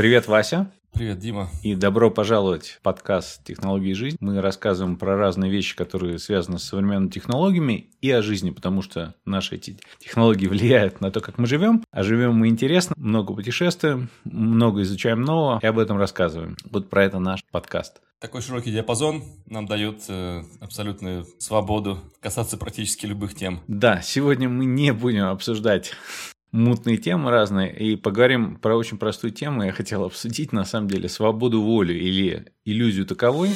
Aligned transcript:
Привет, 0.00 0.28
Вася. 0.28 0.72
Привет, 0.94 1.18
Дима. 1.18 1.50
И 1.62 1.74
добро 1.74 2.10
пожаловать 2.10 2.68
в 2.68 2.80
подкаст 2.80 3.44
«Технологии 3.44 3.92
жизни». 3.92 4.16
Мы 4.18 4.40
рассказываем 4.40 4.96
про 4.96 5.14
разные 5.14 5.50
вещи, 5.50 5.76
которые 5.76 6.18
связаны 6.18 6.58
с 6.58 6.62
современными 6.62 7.10
технологиями 7.10 7.90
и 8.00 8.10
о 8.10 8.22
жизни, 8.22 8.48
потому 8.48 8.80
что 8.80 9.14
наши 9.26 9.56
эти 9.56 9.76
технологии 9.98 10.46
влияют 10.46 11.02
на 11.02 11.10
то, 11.10 11.20
как 11.20 11.36
мы 11.36 11.46
живем. 11.46 11.84
А 11.90 12.02
живем 12.02 12.34
мы 12.34 12.48
интересно, 12.48 12.94
много 12.96 13.34
путешествуем, 13.34 14.08
много 14.24 14.80
изучаем 14.80 15.20
нового 15.20 15.58
и 15.62 15.66
об 15.66 15.78
этом 15.78 15.98
рассказываем. 15.98 16.56
Вот 16.64 16.88
про 16.88 17.04
это 17.04 17.18
наш 17.18 17.44
подкаст. 17.52 18.00
Такой 18.20 18.40
широкий 18.40 18.72
диапазон 18.72 19.22
нам 19.44 19.66
дает 19.66 20.04
э, 20.08 20.42
абсолютную 20.62 21.26
свободу 21.38 21.98
касаться 22.22 22.56
практически 22.56 23.04
любых 23.04 23.34
тем. 23.34 23.60
Да, 23.68 24.00
сегодня 24.00 24.48
мы 24.48 24.64
не 24.64 24.94
будем 24.94 25.26
обсуждать 25.26 25.92
мутные 26.52 26.96
темы 26.96 27.30
разные, 27.30 27.74
и 27.76 27.96
поговорим 27.96 28.56
про 28.56 28.76
очень 28.76 28.98
простую 28.98 29.32
тему. 29.32 29.62
Я 29.62 29.72
хотел 29.72 30.04
обсудить, 30.04 30.52
на 30.52 30.64
самом 30.64 30.88
деле, 30.88 31.08
свободу 31.08 31.62
воли 31.62 31.94
или 31.94 32.46
иллюзию 32.64 33.06
таковой. 33.06 33.50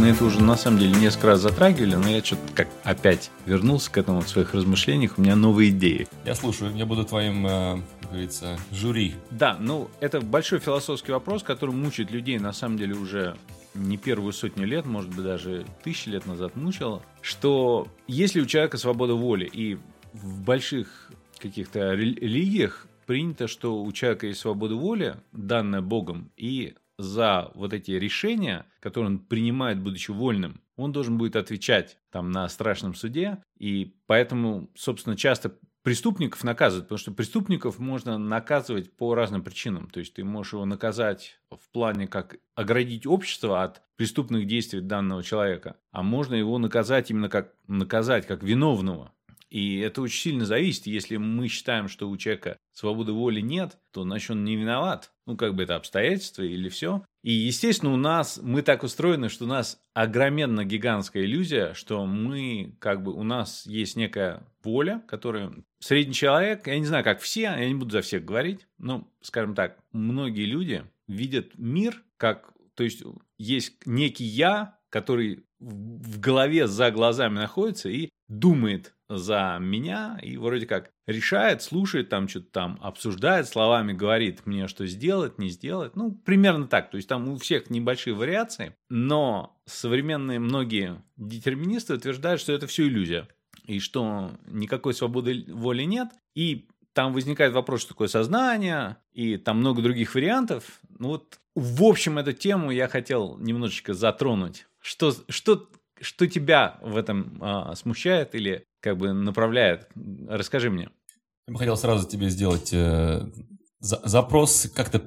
Мы 0.00 0.08
это 0.08 0.24
уже 0.24 0.42
на 0.42 0.56
самом 0.56 0.78
деле 0.78 0.98
несколько 0.98 1.26
раз 1.26 1.40
затрагивали, 1.40 1.94
но 1.94 2.08
я 2.08 2.24
что-то 2.24 2.40
как 2.54 2.68
опять 2.84 3.30
вернулся 3.44 3.90
к 3.92 3.98
этому 3.98 4.22
в 4.22 4.28
своих 4.30 4.54
размышлениях. 4.54 5.18
У 5.18 5.20
меня 5.20 5.36
новые 5.36 5.68
идеи. 5.68 6.08
Я 6.24 6.34
слушаю, 6.34 6.74
я 6.74 6.86
буду 6.86 7.04
твоим 7.04 7.46
э, 7.46 7.82
говорится, 8.10 8.58
жюри. 8.72 9.14
Да, 9.30 9.56
ну 9.58 9.88
это 10.00 10.20
большой 10.20 10.58
философский 10.58 11.12
вопрос, 11.12 11.42
который 11.42 11.74
мучает 11.74 12.10
людей 12.10 12.38
на 12.38 12.52
самом 12.52 12.76
деле 12.76 12.94
уже 12.94 13.36
не 13.74 13.96
первую 13.96 14.32
сотню 14.32 14.66
лет, 14.66 14.84
может 14.84 15.10
быть 15.10 15.24
даже 15.24 15.64
тысячи 15.82 16.08
лет 16.08 16.26
назад 16.26 16.56
мучило, 16.56 17.02
что 17.22 17.88
если 18.06 18.40
у 18.40 18.46
человека 18.46 18.78
свобода 18.78 19.14
воли 19.14 19.44
и 19.44 19.78
в 20.12 20.42
больших 20.42 21.12
каких-то 21.38 21.92
религиях 21.92 22.86
принято, 23.06 23.48
что 23.48 23.82
у 23.82 23.90
человека 23.92 24.26
есть 24.26 24.40
свобода 24.40 24.74
воли, 24.74 25.16
данная 25.32 25.80
Богом, 25.80 26.32
и 26.36 26.74
за 26.98 27.50
вот 27.54 27.72
эти 27.72 27.92
решения, 27.92 28.66
которые 28.80 29.12
он 29.12 29.18
принимает, 29.20 29.80
будучи 29.80 30.10
вольным, 30.10 30.60
он 30.76 30.92
должен 30.92 31.18
будет 31.18 31.36
отвечать 31.36 31.98
там 32.10 32.30
на 32.30 32.48
страшном 32.48 32.94
суде, 32.94 33.38
и 33.58 33.94
поэтому, 34.06 34.70
собственно, 34.74 35.16
часто 35.16 35.56
преступников 35.82 36.44
наказывают, 36.44 36.86
потому 36.86 36.98
что 36.98 37.12
преступников 37.12 37.78
можно 37.78 38.18
наказывать 38.18 38.94
по 38.96 39.14
разным 39.14 39.42
причинам. 39.42 39.88
То 39.90 40.00
есть 40.00 40.14
ты 40.14 40.24
можешь 40.24 40.52
его 40.52 40.64
наказать 40.64 41.40
в 41.50 41.68
плане 41.70 42.06
как 42.06 42.36
оградить 42.54 43.06
общество 43.06 43.62
от 43.62 43.82
преступных 43.96 44.46
действий 44.46 44.80
данного 44.80 45.22
человека, 45.22 45.76
а 45.92 46.02
можно 46.02 46.34
его 46.34 46.58
наказать 46.58 47.10
именно 47.10 47.28
как 47.28 47.54
наказать 47.66 48.26
как 48.26 48.42
виновного. 48.42 49.12
И 49.50 49.78
это 49.78 50.00
очень 50.00 50.20
сильно 50.20 50.44
зависит. 50.46 50.86
Если 50.86 51.16
мы 51.16 51.48
считаем, 51.48 51.88
что 51.88 52.08
у 52.08 52.16
человека 52.16 52.56
свободы 52.72 53.12
воли 53.12 53.40
нет, 53.40 53.78
то 53.92 54.02
значит 54.02 54.30
он 54.30 54.44
не 54.44 54.56
виноват. 54.56 55.12
Ну, 55.26 55.36
как 55.36 55.54
бы 55.54 55.64
это 55.64 55.76
обстоятельства 55.76 56.42
или 56.42 56.68
все. 56.68 57.04
И, 57.22 57.32
естественно, 57.32 57.92
у 57.92 57.96
нас, 57.96 58.40
мы 58.42 58.62
так 58.62 58.82
устроены, 58.82 59.28
что 59.28 59.44
у 59.44 59.48
нас 59.48 59.80
огроменно 59.92 60.64
гигантская 60.64 61.24
иллюзия, 61.24 61.74
что 61.74 62.06
мы, 62.06 62.76
как 62.78 63.02
бы, 63.02 63.12
у 63.12 63.24
нас 63.24 63.66
есть 63.66 63.96
некая 63.96 64.46
воля, 64.62 65.02
которая... 65.08 65.52
Средний 65.80 66.14
человек, 66.14 66.66
я 66.66 66.78
не 66.78 66.86
знаю, 66.86 67.04
как 67.04 67.20
все, 67.20 67.42
я 67.42 67.68
не 67.68 67.74
буду 67.74 67.90
за 67.90 68.02
всех 68.02 68.24
говорить, 68.24 68.66
но, 68.78 69.08
скажем 69.20 69.54
так, 69.54 69.78
многие 69.92 70.44
люди 70.44 70.84
видят 71.08 71.58
мир 71.58 72.02
как... 72.16 72.52
То 72.74 72.84
есть, 72.84 73.02
есть 73.36 73.84
некий 73.84 74.24
«я», 74.24 74.78
который 74.88 75.44
в 75.58 76.18
голове 76.20 76.66
за 76.66 76.90
глазами 76.90 77.34
находится 77.34 77.88
и 77.88 78.08
думает 78.30 78.94
за 79.08 79.58
меня 79.60 80.18
и 80.22 80.36
вроде 80.36 80.66
как 80.66 80.92
решает, 81.06 81.62
слушает 81.62 82.08
там 82.08 82.28
что-то 82.28 82.46
там, 82.52 82.78
обсуждает, 82.80 83.48
словами 83.48 83.92
говорит 83.92 84.46
мне, 84.46 84.68
что 84.68 84.86
сделать, 84.86 85.38
не 85.38 85.48
сделать. 85.48 85.96
Ну, 85.96 86.12
примерно 86.12 86.68
так. 86.68 86.90
То 86.90 86.96
есть 86.96 87.08
там 87.08 87.28
у 87.28 87.36
всех 87.36 87.70
небольшие 87.70 88.14
вариации, 88.14 88.76
но 88.88 89.60
современные 89.66 90.38
многие 90.38 91.02
детерминисты 91.16 91.94
утверждают, 91.94 92.40
что 92.40 92.52
это 92.52 92.68
все 92.68 92.86
иллюзия 92.86 93.26
и 93.66 93.80
что 93.80 94.30
никакой 94.46 94.94
свободы 94.94 95.44
воли 95.48 95.82
нет, 95.82 96.08
и 96.34 96.68
там 96.92 97.12
возникает 97.12 97.52
вопрос, 97.52 97.80
что 97.80 97.90
такое 97.90 98.08
сознание, 98.08 98.96
и 99.12 99.36
там 99.36 99.58
много 99.58 99.82
других 99.82 100.14
вариантов. 100.14 100.80
Ну 100.98 101.08
вот, 101.08 101.40
в 101.54 101.82
общем, 101.82 102.18
эту 102.18 102.32
тему 102.32 102.70
я 102.70 102.88
хотел 102.88 103.36
немножечко 103.38 103.92
затронуть. 103.92 104.66
Что, 104.80 105.12
что, 105.28 105.68
что 106.00 106.26
тебя 106.26 106.78
в 106.82 106.96
этом 106.96 107.38
а, 107.40 107.74
смущает 107.74 108.34
или 108.34 108.64
как 108.80 108.96
бы 108.96 109.12
направляет? 109.12 109.88
Расскажи 110.28 110.70
мне. 110.70 110.90
Я 111.46 111.52
бы 111.52 111.58
хотел 111.58 111.76
сразу 111.76 112.08
тебе 112.08 112.28
сделать 112.30 112.72
э, 112.72 113.26
за, 113.80 114.00
запрос, 114.04 114.70
как-то 114.74 115.00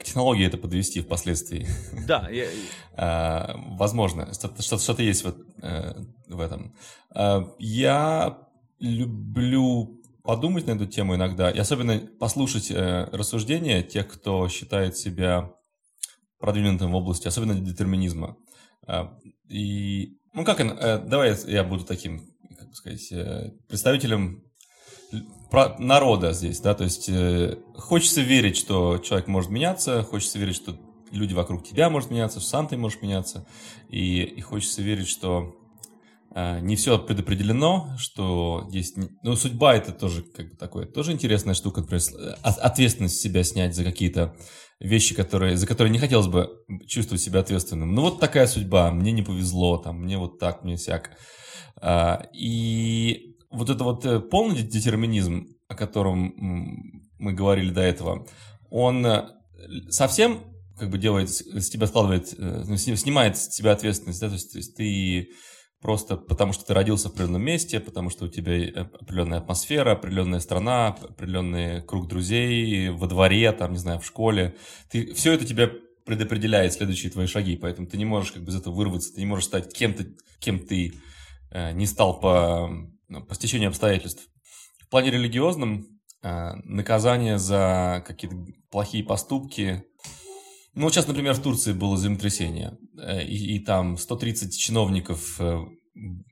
к 0.00 0.04
технологии 0.04 0.46
это 0.46 0.56
подвести 0.56 1.02
впоследствии. 1.02 1.66
Да, 2.06 2.28
я... 2.32 2.46
а, 2.94 3.54
возможно, 3.76 4.32
что-то, 4.32 4.62
что-то 4.62 5.02
есть 5.02 5.24
вот, 5.24 5.36
э, 5.62 5.92
в 6.28 6.40
этом. 6.40 6.74
А, 7.10 7.54
я 7.58 8.38
люблю 8.78 10.00
подумать 10.22 10.66
на 10.66 10.72
эту 10.72 10.86
тему 10.86 11.14
иногда, 11.14 11.50
и 11.50 11.58
особенно 11.58 11.98
послушать 12.18 12.70
э, 12.70 13.08
рассуждения 13.12 13.82
тех, 13.82 14.08
кто 14.08 14.48
считает 14.48 14.96
себя 14.96 15.52
продвинутым 16.38 16.92
в 16.92 16.94
области, 16.94 17.28
особенно 17.28 17.54
детерминизма. 17.54 18.36
И, 19.50 20.16
ну 20.32 20.44
как, 20.44 20.60
э, 20.60 20.98
давай 20.98 21.36
я 21.48 21.64
буду 21.64 21.84
таким, 21.84 22.22
как 22.56 22.74
сказать, 22.74 23.10
э, 23.10 23.50
представителем 23.68 24.44
народа 25.78 26.32
здесь, 26.32 26.60
да, 26.60 26.74
то 26.74 26.84
есть 26.84 27.08
э, 27.08 27.58
хочется 27.74 28.20
верить, 28.20 28.56
что 28.56 28.98
человек 28.98 29.26
может 29.26 29.50
меняться, 29.50 30.04
хочется 30.04 30.38
верить, 30.38 30.54
что 30.54 30.76
люди 31.10 31.34
вокруг 31.34 31.64
тебя 31.64 31.90
могут 31.90 32.10
меняться, 32.10 32.38
что 32.38 32.48
сам 32.48 32.68
ты 32.68 32.76
можешь 32.76 33.02
меняться, 33.02 33.44
и, 33.88 34.22
и 34.22 34.40
хочется 34.40 34.82
верить, 34.82 35.08
что 35.08 35.56
э, 36.32 36.60
не 36.60 36.76
все 36.76 37.00
предопределено, 37.00 37.96
что 37.98 38.68
есть... 38.70 38.96
Ну, 39.24 39.34
судьба 39.34 39.74
это 39.74 39.90
тоже 39.90 40.22
как 40.22 40.50
бы 40.50 40.56
такое, 40.56 40.86
тоже 40.86 41.10
интересная 41.10 41.54
штука, 41.54 41.80
например, 41.80 42.02
ответственность 42.42 43.20
себя 43.20 43.42
снять 43.42 43.74
за 43.74 43.82
какие-то 43.82 44.36
вещи, 44.80 45.14
которые, 45.14 45.56
за 45.56 45.66
которые 45.66 45.92
не 45.92 45.98
хотелось 45.98 46.26
бы 46.26 46.64
чувствовать 46.86 47.22
себя 47.22 47.40
ответственным. 47.40 47.94
Ну, 47.94 48.02
вот 48.02 48.18
такая 48.18 48.46
судьба, 48.46 48.90
мне 48.90 49.12
не 49.12 49.22
повезло, 49.22 49.76
там, 49.76 50.02
мне 50.02 50.18
вот 50.18 50.38
так, 50.38 50.64
мне 50.64 50.76
всяк. 50.76 51.10
А, 51.76 52.22
и 52.32 53.36
вот 53.50 53.68
это 53.68 53.84
вот 53.84 54.04
э, 54.06 54.20
полный 54.20 54.62
детерминизм, 54.62 55.46
о 55.68 55.74
котором 55.74 56.34
мы 57.18 57.32
говорили 57.32 57.70
до 57.70 57.82
этого, 57.82 58.26
он 58.70 59.04
э, 59.04 59.28
совсем 59.90 60.44
как 60.78 60.88
бы 60.88 60.96
делает, 60.96 61.28
с 61.28 61.68
тебя 61.68 61.86
складывает, 61.86 62.34
э, 62.38 62.64
ну, 62.66 62.76
снимает 62.76 63.36
с 63.36 63.48
тебя 63.48 63.72
ответственность, 63.72 64.20
да, 64.20 64.28
то 64.28 64.34
есть, 64.34 64.52
то 64.52 64.58
есть 64.58 64.76
ты 64.76 65.28
просто 65.80 66.16
потому 66.16 66.52
что 66.52 66.64
ты 66.64 66.74
родился 66.74 67.08
в 67.08 67.12
определенном 67.12 67.42
месте, 67.42 67.80
потому 67.80 68.10
что 68.10 68.26
у 68.26 68.28
тебя 68.28 68.82
определенная 68.82 69.38
атмосфера, 69.38 69.92
определенная 69.92 70.40
страна, 70.40 70.88
определенный 70.88 71.82
круг 71.82 72.06
друзей 72.08 72.90
во 72.90 73.06
дворе, 73.06 73.50
там, 73.52 73.72
не 73.72 73.78
знаю, 73.78 73.98
в 74.00 74.06
школе. 74.06 74.56
Ты, 74.90 75.14
все 75.14 75.32
это 75.32 75.46
тебя 75.46 75.70
предопределяет 76.04 76.72
следующие 76.72 77.10
твои 77.10 77.26
шаги, 77.26 77.56
поэтому 77.56 77.86
ты 77.86 77.96
не 77.96 78.04
можешь 78.04 78.32
как 78.32 78.42
бы 78.42 78.50
из 78.50 78.56
этого 78.56 78.74
вырваться, 78.74 79.14
ты 79.14 79.20
не 79.20 79.26
можешь 79.26 79.46
стать 79.46 79.72
кем-то, 79.72 80.06
кем 80.38 80.58
ты 80.58 80.94
э, 81.50 81.72
не 81.72 81.86
стал 81.86 82.20
по, 82.20 82.70
ну, 83.08 83.24
по 83.24 83.34
стечению 83.34 83.68
обстоятельств. 83.68 84.24
В 84.80 84.88
плане 84.88 85.10
религиозном 85.10 85.86
э, 86.22 86.52
наказание 86.64 87.38
за 87.38 88.04
какие-то 88.06 88.36
плохие 88.70 89.04
поступки, 89.04 89.84
ну, 90.74 90.88
сейчас, 90.90 91.08
например, 91.08 91.34
в 91.34 91.42
Турции 91.42 91.72
было 91.72 91.98
землетрясение, 91.98 92.78
э, 92.98 93.24
и, 93.24 93.56
и 93.56 93.58
там 93.58 93.96
130 93.96 94.56
чиновников, 94.56 95.36
э, 95.40 95.58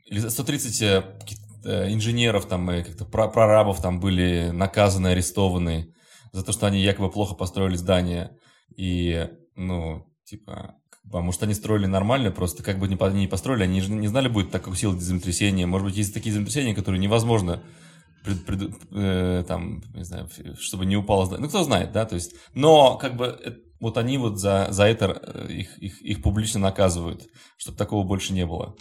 или 0.07 0.29
130 0.29 0.83
э, 0.83 1.93
инженеров, 1.93 2.47
там, 2.47 2.71
и 2.71 2.83
как-то 2.83 3.05
прорабов 3.05 3.83
там 3.83 4.01
были 4.01 4.51
наказаны, 4.53 5.09
арестованы 5.09 5.93
за 6.33 6.45
то, 6.45 6.53
что 6.53 6.67
они 6.67 6.81
якобы 6.81 7.11
плохо 7.11 7.35
построили 7.35 7.77
здание. 7.77 8.31
И, 8.77 9.29
ну, 9.57 10.07
типа, 10.25 10.77
а 11.13 11.21
может, 11.21 11.43
они 11.43 11.55
строили 11.55 11.87
нормально, 11.87 12.31
просто 12.31 12.63
как 12.63 12.79
бы 12.79 12.87
не, 12.87 12.97
не 13.19 13.27
построили, 13.27 13.65
они 13.65 13.81
же 13.81 13.91
не 13.93 14.09
знали, 14.09 14.29
будет 14.29 14.51
такой 14.51 14.77
силы 14.77 15.01
землетрясения. 15.01 15.67
Может 15.67 15.87
быть, 15.89 15.97
есть 15.97 16.15
такие 16.15 16.33
землетрясения, 16.33 16.75
которые 16.75 17.01
невозможно 17.01 17.63
пред, 18.25 18.45
пред, 18.45 18.71
э, 18.93 19.45
там, 19.49 19.83
не 19.95 20.05
знаю, 20.05 20.29
чтобы 20.61 20.87
не 20.87 20.97
упало 20.97 21.27
здание. 21.27 21.43
Ну, 21.43 21.49
кто 21.49 21.65
знает, 21.65 21.93
да, 21.93 22.05
то 22.05 22.15
есть, 22.15 22.35
но 22.55 22.97
как 22.97 23.17
бы 23.17 23.39
вот 23.81 23.99
они 23.99 24.19
вот 24.19 24.39
за, 24.39 24.69
за 24.71 24.85
это 24.85 25.21
э, 25.23 25.53
их, 25.53 25.79
их, 25.79 26.03
их 26.03 26.23
публично 26.23 26.61
наказывают, 26.61 27.23
чтобы 27.57 27.79
такого 27.79 28.05
больше 28.05 28.33
не 28.33 28.47
было. 28.47 28.77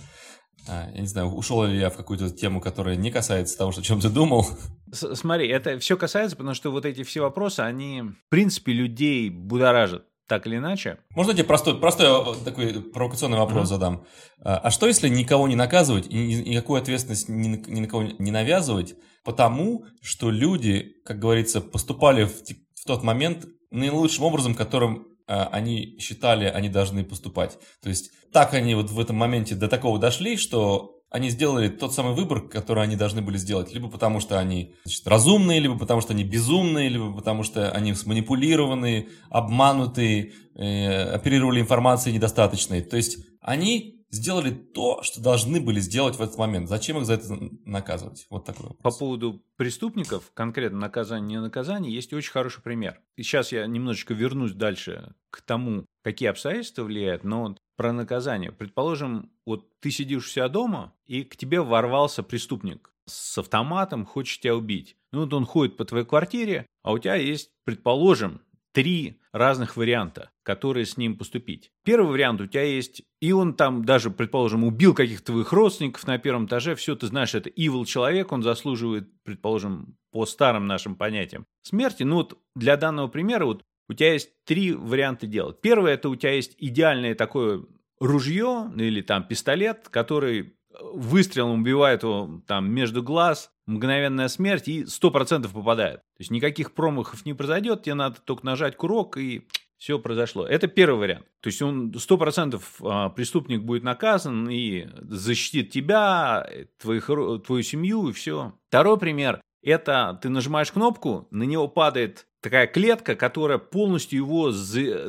А, 0.67 0.89
я 0.93 1.01
не 1.01 1.07
знаю, 1.07 1.29
ушел 1.29 1.63
ли 1.63 1.79
я 1.79 1.89
в 1.89 1.95
какую-то 1.95 2.29
тему, 2.29 2.59
которая 2.59 2.95
не 2.95 3.11
касается 3.11 3.57
того, 3.57 3.71
что, 3.71 3.81
о 3.81 3.83
чем 3.83 3.99
ты 3.99 4.09
думал. 4.09 4.45
Смотри, 4.91 5.47
это 5.47 5.79
все 5.79 5.97
касается, 5.97 6.35
потому 6.35 6.55
что 6.55 6.71
вот 6.71 6.85
эти 6.85 7.03
все 7.03 7.21
вопросы, 7.21 7.61
они, 7.61 8.01
в 8.01 8.29
принципе, 8.29 8.73
людей 8.73 9.29
будоражат. 9.29 10.03
так 10.27 10.45
или 10.45 10.57
иначе. 10.57 10.97
Можно 11.11 11.33
тебе 11.33 11.45
простой, 11.45 11.79
простой 11.79 12.07
э, 12.07 12.43
такой 12.43 12.81
провокационный 12.81 13.37
вопрос 13.37 13.63
mm-hmm. 13.63 13.69
задам? 13.69 14.05
А, 14.41 14.57
а 14.57 14.71
что, 14.71 14.87
если 14.87 15.07
никого 15.07 15.47
не 15.47 15.55
наказывать 15.55 16.07
и 16.07 16.49
никакую 16.49 16.81
ответственность 16.81 17.29
ни, 17.29 17.47
ни 17.47 17.79
на 17.79 17.87
кого 17.87 18.03
не 18.03 18.31
навязывать, 18.31 18.95
потому 19.23 19.85
что 20.01 20.29
люди, 20.29 20.95
как 21.05 21.19
говорится, 21.19 21.61
поступали 21.61 22.25
в, 22.25 22.33
в 22.33 22.85
тот 22.85 23.03
момент 23.03 23.45
наилучшим 23.71 24.25
образом, 24.25 24.55
которым 24.55 25.07
а, 25.27 25.49
они 25.51 25.97
считали, 25.99 26.45
они 26.45 26.69
должны 26.69 27.03
поступать. 27.03 27.57
То 27.81 27.89
есть 27.89 28.11
так 28.31 28.53
они 28.53 28.75
вот 28.75 28.89
в 28.89 28.99
этом 28.99 29.15
моменте 29.15 29.55
до 29.55 29.67
такого 29.67 29.99
дошли, 29.99 30.37
что 30.37 30.93
они 31.09 31.29
сделали 31.29 31.69
тот 31.69 31.93
самый 31.93 32.13
выбор, 32.13 32.47
который 32.47 32.83
они 32.83 32.95
должны 32.95 33.21
были 33.21 33.37
сделать. 33.37 33.73
Либо 33.73 33.89
потому, 33.89 34.19
что 34.19 34.39
они 34.39 34.75
значит, 34.83 35.07
разумные, 35.07 35.59
либо 35.59 35.77
потому, 35.77 36.01
что 36.01 36.13
они 36.13 36.23
безумные, 36.23 36.89
либо 36.89 37.13
потому, 37.13 37.43
что 37.43 37.71
они 37.71 37.93
сманипулированы, 37.93 39.07
обмануты, 39.29 40.33
э, 40.55 41.03
оперировали 41.11 41.61
информацией 41.61 42.15
недостаточной. 42.15 42.81
То 42.81 42.97
есть 42.97 43.19
они 43.41 43.96
сделали 44.09 44.51
то, 44.51 45.01
что 45.03 45.21
должны 45.21 45.59
были 45.59 45.79
сделать 45.79 46.15
в 46.15 46.21
этот 46.21 46.37
момент. 46.37 46.69
Зачем 46.69 46.97
их 46.97 47.05
за 47.05 47.13
это 47.13 47.37
наказывать? 47.65 48.25
Вот 48.29 48.45
такой 48.45 48.67
вопрос. 48.67 48.81
По 48.81 48.99
поводу 48.99 49.43
преступников, 49.55 50.31
конкретно 50.33 50.79
наказание, 50.79 51.37
не 51.37 51.41
наказание, 51.41 51.93
есть 51.93 52.13
очень 52.13 52.31
хороший 52.31 52.61
пример. 52.61 52.99
И 53.15 53.23
сейчас 53.23 53.51
я 53.51 53.65
немножечко 53.67 54.13
вернусь 54.13 54.53
дальше 54.53 55.13
к 55.29 55.41
тому, 55.41 55.85
какие 56.03 56.29
обстоятельства 56.29 56.83
влияют, 56.83 57.23
но 57.23 57.57
про 57.75 57.93
наказание. 57.93 58.51
Предположим, 58.51 59.31
вот 59.45 59.69
ты 59.79 59.91
сидишь 59.91 60.25
у 60.25 60.29
себя 60.29 60.49
дома, 60.49 60.93
и 61.05 61.23
к 61.23 61.35
тебе 61.35 61.61
ворвался 61.61 62.23
преступник 62.23 62.91
с 63.05 63.37
автоматом, 63.37 64.05
хочет 64.05 64.41
тебя 64.41 64.55
убить. 64.55 64.97
Ну 65.11 65.21
вот 65.21 65.33
он 65.33 65.45
ходит 65.45 65.77
по 65.77 65.85
твоей 65.85 66.05
квартире, 66.05 66.65
а 66.83 66.91
у 66.91 66.99
тебя 66.99 67.15
есть, 67.15 67.51
предположим, 67.63 68.41
три 68.77 69.19
разных 69.31 69.75
варианта, 69.75 70.29
которые 70.43 70.85
с 70.85 70.97
ним 70.97 71.17
поступить. 71.17 71.71
Первый 71.83 72.11
вариант 72.11 72.41
у 72.41 72.45
тебя 72.45 72.61
есть, 72.61 73.01
и 73.19 73.31
он 73.31 73.55
там 73.55 73.83
даже, 73.83 74.11
предположим, 74.11 74.63
убил 74.63 74.93
каких-то 74.93 75.31
твоих 75.31 75.51
родственников 75.51 76.05
на 76.05 76.19
первом 76.19 76.45
этаже, 76.45 76.75
все, 76.75 76.95
ты 76.95 77.07
знаешь, 77.07 77.33
это 77.33 77.49
evil 77.49 77.85
человек, 77.85 78.31
он 78.31 78.43
заслуживает, 78.43 79.09
предположим, 79.23 79.97
по 80.11 80.27
старым 80.27 80.67
нашим 80.67 80.95
понятиям 80.95 81.47
смерти. 81.63 82.03
Ну 82.03 82.17
вот 82.17 82.37
для 82.55 82.77
данного 82.77 83.07
примера 83.07 83.45
вот 83.45 83.63
у 83.89 83.95
тебя 83.95 84.13
есть 84.13 84.29
три 84.45 84.73
варианта 84.73 85.25
делать. 85.25 85.59
Первое, 85.59 85.95
это 85.95 86.09
у 86.09 86.15
тебя 86.15 86.33
есть 86.33 86.53
идеальное 86.59 87.15
такое 87.15 87.65
ружье 87.99 88.71
или 88.75 89.01
там 89.01 89.27
пистолет, 89.27 89.87
который 89.89 90.53
выстрелом 90.81 91.61
убивает 91.61 92.03
его 92.03 92.41
там 92.47 92.71
между 92.71 93.03
глаз, 93.03 93.51
мгновенная 93.65 94.27
смерть 94.27 94.67
и 94.67 94.83
100% 94.83 95.51
попадает. 95.51 95.97
То 95.97 96.19
есть 96.19 96.31
никаких 96.31 96.73
промахов 96.73 97.25
не 97.25 97.33
произойдет, 97.33 97.83
тебе 97.83 97.95
надо 97.95 98.19
только 98.21 98.45
нажать 98.45 98.75
курок 98.75 99.17
и 99.17 99.47
все 99.77 99.99
произошло. 99.99 100.45
Это 100.45 100.67
первый 100.67 100.99
вариант. 100.99 101.25
То 101.39 101.47
есть 101.47 101.61
он 101.61 101.91
100% 101.91 102.61
а, 102.81 103.09
преступник 103.09 103.61
будет 103.61 103.83
наказан 103.83 104.49
и 104.49 104.87
защитит 105.01 105.69
тебя, 105.71 106.49
твоих, 106.79 107.05
твою 107.05 107.61
семью 107.61 108.09
и 108.09 108.13
все. 108.13 108.53
Второй 108.69 108.97
пример. 108.97 109.39
Это 109.61 110.19
ты 110.21 110.29
нажимаешь 110.29 110.71
кнопку, 110.71 111.27
на 111.31 111.43
него 111.43 111.67
падает 111.67 112.27
такая 112.41 112.67
клетка, 112.67 113.15
которая 113.15 113.57
полностью 113.57 114.19
его, 114.19 114.51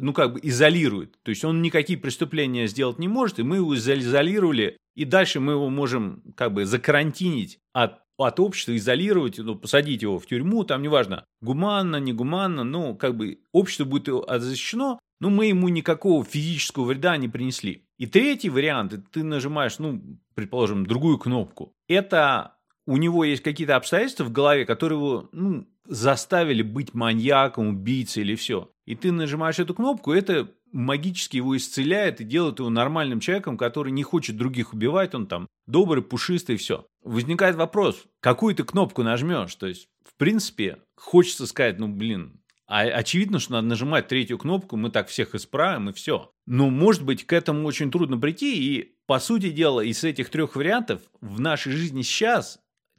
ну, 0.01 0.13
как 0.13 0.33
бы 0.35 0.41
изолирует. 0.43 1.19
То 1.23 1.31
есть 1.31 1.45
он 1.45 1.63
никакие 1.63 1.99
преступления 1.99 2.67
сделать 2.67 2.99
не 2.99 3.09
может, 3.09 3.39
и 3.39 3.43
мы 3.43 3.57
его 3.57 3.77
изолировали, 3.77 4.77
и 4.97 5.05
дальше 5.05 5.39
мы 5.39 5.53
его 5.53 5.69
можем 5.69 6.23
как 6.37 6.53
бы 6.53 6.65
закарантинить 6.65 7.59
от 7.73 8.01
от 8.19 8.41
общества, 8.41 8.77
изолировать, 8.77 9.39
ну, 9.39 9.55
посадить 9.55 10.03
его 10.03 10.19
в 10.19 10.27
тюрьму, 10.27 10.65
там 10.65 10.83
неважно, 10.83 11.25
гуманно, 11.41 11.99
не 11.99 12.13
гуманно, 12.13 12.65
ну, 12.65 12.97
как 12.97 13.17
бы 13.17 13.39
общество 13.53 13.85
будет 13.85 14.09
защищено, 14.41 14.99
но 15.21 15.31
мы 15.31 15.47
ему 15.47 15.69
никакого 15.69 16.25
физического 16.25 16.87
вреда 16.87 17.17
не 17.17 17.29
принесли. 17.29 17.85
И 17.97 18.07
третий 18.07 18.51
вариант, 18.51 18.95
ты 19.13 19.23
нажимаешь, 19.23 19.79
ну, 19.79 20.03
предположим, 20.35 20.85
другую 20.85 21.19
кнопку. 21.19 21.73
Это 21.89 22.57
у 22.89 22.97
него 22.97 23.23
есть 23.23 23.43
какие-то 23.43 23.77
обстоятельства 23.77 24.25
в 24.25 24.33
голове, 24.33 24.65
которые 24.65 24.99
его, 24.99 25.29
ну, 25.33 25.69
заставили 25.85 26.63
быть 26.63 26.95
маньяком, 26.95 27.69
убийцей 27.69 28.23
или 28.23 28.35
все. 28.35 28.71
И 28.87 28.95
ты 28.95 29.13
нажимаешь 29.13 29.59
эту 29.59 29.75
кнопку, 29.75 30.11
это 30.11 30.51
магически 30.73 31.37
его 31.37 31.55
исцеляет 31.55 32.23
и 32.23 32.25
делает 32.25 32.61
его 32.61 32.71
нормальным 32.71 33.21
человеком, 33.21 33.59
который 33.59 33.93
не 33.93 34.03
хочет 34.03 34.39
других 34.39 34.73
убивать, 34.73 35.15
он 35.15 35.27
там 35.27 35.49
добрый, 35.67 36.03
пушистый, 36.03 36.57
все. 36.57 36.87
Возникает 37.03 37.57
вопрос, 37.57 38.07
какую 38.21 38.55
ты 38.55 38.65
кнопку 38.65 39.03
нажмешь? 39.03 39.55
То 39.57 39.67
есть, 39.67 39.89
в 40.03 40.17
принципе, 40.17 40.79
хочется 40.97 41.47
сказать, 41.47 41.79
ну, 41.79 41.89
блин, 41.89 42.41
а 42.67 42.85
очевидно, 42.85 43.39
что 43.39 43.53
надо 43.53 43.67
нажимать 43.67 44.09
третью 44.09 44.39
кнопку, 44.39 44.79
мы 44.79 44.91
так 44.91 45.09
всех 45.09 45.35
исправим 45.35 45.91
и 45.91 45.93
все. 45.93 46.31
Но, 46.47 46.71
может 46.71 47.05
быть, 47.05 47.27
к 47.27 47.35
этому 47.35 47.67
очень 47.67 47.91
трудно 47.91 48.17
прийти, 48.17 48.57
и, 48.57 48.95
по 49.07 49.19
сути 49.19 49.51
дела, 49.51 49.83
из 49.83 50.05
этих 50.05 50.31
трех 50.31 50.57
вариантов 50.57 51.03
в 51.21 51.39
нашей 51.39 51.73
жизни 51.73 52.01
сейчас 52.01 52.59